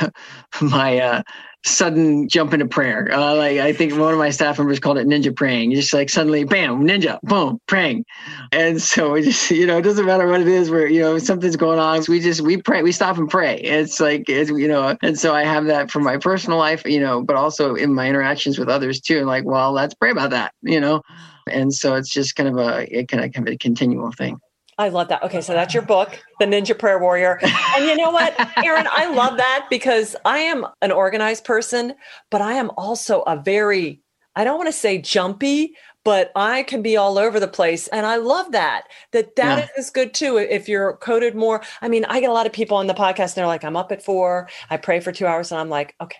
my 0.61 0.99
uh 0.99 1.23
sudden 1.63 2.27
jump 2.27 2.53
into 2.53 2.65
prayer. 2.65 3.09
Uh, 3.11 3.35
like 3.35 3.59
I 3.59 3.73
think 3.73 3.93
one 3.93 4.13
of 4.13 4.19
my 4.19 4.29
staff 4.29 4.57
members 4.57 4.79
called 4.79 4.97
it 4.97 5.07
ninja 5.07 5.35
praying. 5.35 5.73
Just 5.73 5.93
like 5.93 6.09
suddenly, 6.09 6.43
bam, 6.43 6.83
ninja, 6.83 7.19
boom, 7.21 7.59
praying. 7.67 8.05
And 8.51 8.81
so 8.81 9.11
we 9.11 9.21
just, 9.23 9.51
you 9.51 9.67
know, 9.67 9.77
it 9.77 9.83
doesn't 9.83 10.05
matter 10.05 10.27
what 10.27 10.41
it 10.41 10.47
is. 10.47 10.69
Where 10.69 10.87
you 10.87 11.01
know 11.01 11.17
something's 11.17 11.55
going 11.55 11.79
on, 11.79 12.03
we 12.07 12.19
just 12.19 12.41
we 12.41 12.57
pray, 12.57 12.83
we 12.83 12.91
stop 12.91 13.17
and 13.17 13.29
pray. 13.29 13.57
It's 13.57 13.99
like 13.99 14.27
it's 14.27 14.49
you 14.49 14.67
know, 14.67 14.97
and 15.01 15.19
so 15.19 15.33
I 15.33 15.43
have 15.43 15.65
that 15.65 15.91
for 15.91 15.99
my 15.99 16.17
personal 16.17 16.57
life, 16.57 16.83
you 16.85 16.99
know, 16.99 17.21
but 17.23 17.35
also 17.35 17.75
in 17.75 17.93
my 17.93 18.07
interactions 18.07 18.57
with 18.57 18.69
others 18.69 18.99
too. 18.99 19.19
And 19.19 19.27
like, 19.27 19.45
well, 19.45 19.71
let's 19.71 19.93
pray 19.93 20.11
about 20.11 20.31
that, 20.31 20.53
you 20.61 20.79
know. 20.79 21.01
And 21.49 21.73
so 21.73 21.95
it's 21.95 22.09
just 22.09 22.35
kind 22.35 22.49
of 22.49 22.57
a 22.57 22.99
it 22.99 23.07
kind 23.07 23.23
of, 23.23 23.33
kind 23.33 23.47
of 23.47 23.53
a 23.53 23.57
continual 23.57 24.11
thing. 24.11 24.39
I 24.81 24.89
love 24.89 25.09
that. 25.09 25.21
Okay, 25.21 25.41
so 25.41 25.53
that's 25.53 25.75
your 25.75 25.83
book, 25.83 26.19
The 26.39 26.45
Ninja 26.45 26.77
Prayer 26.77 26.97
Warrior. 26.97 27.39
And 27.75 27.85
you 27.85 27.95
know 27.95 28.09
what, 28.09 28.33
Aaron, 28.65 28.87
I 28.89 29.13
love 29.13 29.37
that 29.37 29.67
because 29.69 30.15
I 30.25 30.39
am 30.39 30.65
an 30.81 30.91
organized 30.91 31.45
person, 31.45 31.93
but 32.31 32.41
I 32.41 32.53
am 32.53 32.71
also 32.77 33.21
a 33.21 33.37
very, 33.37 34.01
I 34.35 34.43
don't 34.43 34.57
want 34.57 34.69
to 34.69 34.73
say 34.73 34.97
jumpy, 34.97 35.75
but 36.03 36.31
I 36.35 36.63
can 36.63 36.81
be 36.81 36.97
all 36.97 37.19
over 37.19 37.39
the 37.39 37.47
place. 37.47 37.89
And 37.89 38.07
I 38.07 38.15
love 38.15 38.53
that, 38.53 38.85
that 39.11 39.35
that 39.35 39.59
yeah. 39.59 39.67
is 39.77 39.91
good 39.91 40.15
too. 40.15 40.37
If 40.37 40.67
you're 40.67 40.97
coded 40.97 41.35
more, 41.35 41.61
I 41.83 41.87
mean, 41.87 42.03
I 42.05 42.19
get 42.19 42.31
a 42.31 42.33
lot 42.33 42.47
of 42.47 42.51
people 42.51 42.77
on 42.77 42.87
the 42.87 42.95
podcast 42.95 43.19
and 43.19 43.35
they're 43.35 43.45
like, 43.45 43.63
I'm 43.63 43.77
up 43.77 43.91
at 43.91 44.03
four, 44.03 44.49
I 44.71 44.77
pray 44.77 44.99
for 44.99 45.11
two 45.11 45.27
hours 45.27 45.51
and 45.51 45.61
I'm 45.61 45.69
like, 45.69 45.93
okay, 46.01 46.17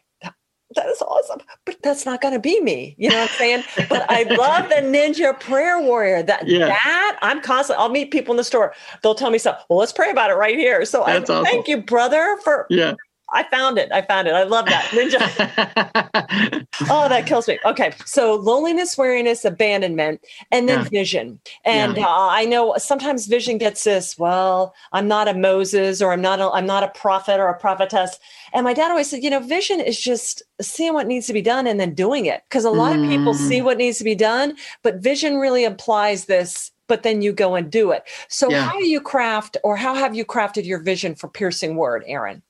that 0.76 0.88
is 0.88 1.02
awesome. 1.02 1.40
But 1.66 1.78
that's 1.84 2.06
not 2.06 2.22
going 2.22 2.34
to 2.34 2.40
be 2.40 2.60
me. 2.62 2.96
You 2.98 3.10
know 3.10 3.18
what 3.18 3.32
I'm 3.32 3.38
saying? 3.38 3.64
but 3.90 4.06
I 4.10 4.24
love 4.24 4.70
the 4.70 4.76
ninja 4.76 5.40
prayer 5.40 5.80
warrior. 5.80 6.24
That 6.24 6.48
yeah. 6.48 6.68
that 6.68 7.20
I'm 7.22 7.42
constantly. 7.42 7.82
I'll 7.82 7.90
meet 7.90 8.12
people 8.12 8.34
in 8.34 8.38
the 8.38 8.44
store. 8.44 8.74
They'll 9.04 9.16
tell 9.16 9.32
me 9.32 9.38
something. 9.38 9.64
Well, 9.70 9.80
let's 9.80 9.94
pray 9.94 10.10
about 10.10 10.30
it 10.30 10.36
right 10.36 10.58
here. 10.58 10.86
So 10.86 11.04
I 11.04 11.20
awesome. 11.20 11.44
thank 11.44 11.68
you, 11.68 11.82
brother, 11.82 12.38
for 12.44 12.68
yeah. 12.70 12.94
I 13.34 13.44
found 13.44 13.78
it. 13.78 13.92
I 13.92 14.02
found 14.02 14.28
it. 14.28 14.34
I 14.34 14.44
love 14.44 14.66
that. 14.66 14.84
Ninja. 14.92 16.68
oh, 16.90 17.08
that 17.08 17.26
kills 17.26 17.48
me. 17.48 17.60
Okay. 17.66 17.94
So 18.06 18.36
loneliness, 18.36 18.98
weariness, 18.98 19.46
abandonment, 19.46 20.22
and 20.52 20.68
then 20.68 20.80
yeah. 20.80 20.90
vision. 20.90 21.40
And 21.64 21.98
yeah. 21.98 22.08
uh, 22.08 22.30
I 22.32 22.46
know 22.46 22.76
sometimes 22.78 23.28
vision 23.28 23.58
gets 23.58 23.84
this, 23.86 24.18
well, 24.18 24.74
I'm 24.92 25.08
not 25.08 25.30
a 25.30 25.34
Moses 25.34 26.02
or 26.02 26.12
I'm 26.12 26.22
not 26.22 26.40
a, 26.40 26.50
I'm 26.50 26.66
not 26.66 26.84
a 26.84 26.90
prophet 26.90 27.40
or 27.40 27.48
a 27.48 27.58
prophetess. 27.58 28.20
And 28.54 28.66
my 28.66 28.74
dad 28.74 28.92
always 28.92 29.10
said, 29.10 29.24
you 29.24 29.30
know, 29.30 29.40
vision 29.40 29.80
is 29.80 30.00
just 30.00 30.44
seeing 30.62 30.94
what 30.94 31.08
needs 31.08 31.28
to 31.28 31.34
be 31.34 31.42
done 31.42 31.68
and 31.68 31.80
then 31.80 31.94
doing 31.94 32.26
it. 32.26 32.44
Because 32.50 32.66
a 32.66 32.70
lot 32.70 32.96
mm. 32.96 33.04
of 33.04 33.10
people 33.10 33.34
see 33.34 33.60
mm. 33.60 33.64
what 33.64 33.78
needs 33.78 33.98
to 34.00 34.04
be 34.04 34.16
done, 34.16 34.58
but 34.84 34.98
vision 34.98 35.38
really 35.38 35.64
implies 35.64 36.26
this 36.26 36.72
but 36.88 37.04
then 37.04 37.22
you 37.22 37.32
go 37.32 37.56
and 37.56 37.72
do 37.72 37.92
it. 37.92 38.04
So, 38.28 38.50
yeah. 38.50 38.64
how 38.64 38.78
do 38.78 38.86
you 38.86 39.00
craft, 39.00 39.56
or 39.64 39.78
how 39.78 39.96
have 39.96 40.14
you 40.14 40.26
crafted 40.26 40.66
your 40.66 40.80
vision 40.80 41.16
for 41.16 41.30
piercing 41.30 41.78
word, 41.78 42.04
Aaron? 42.06 42.44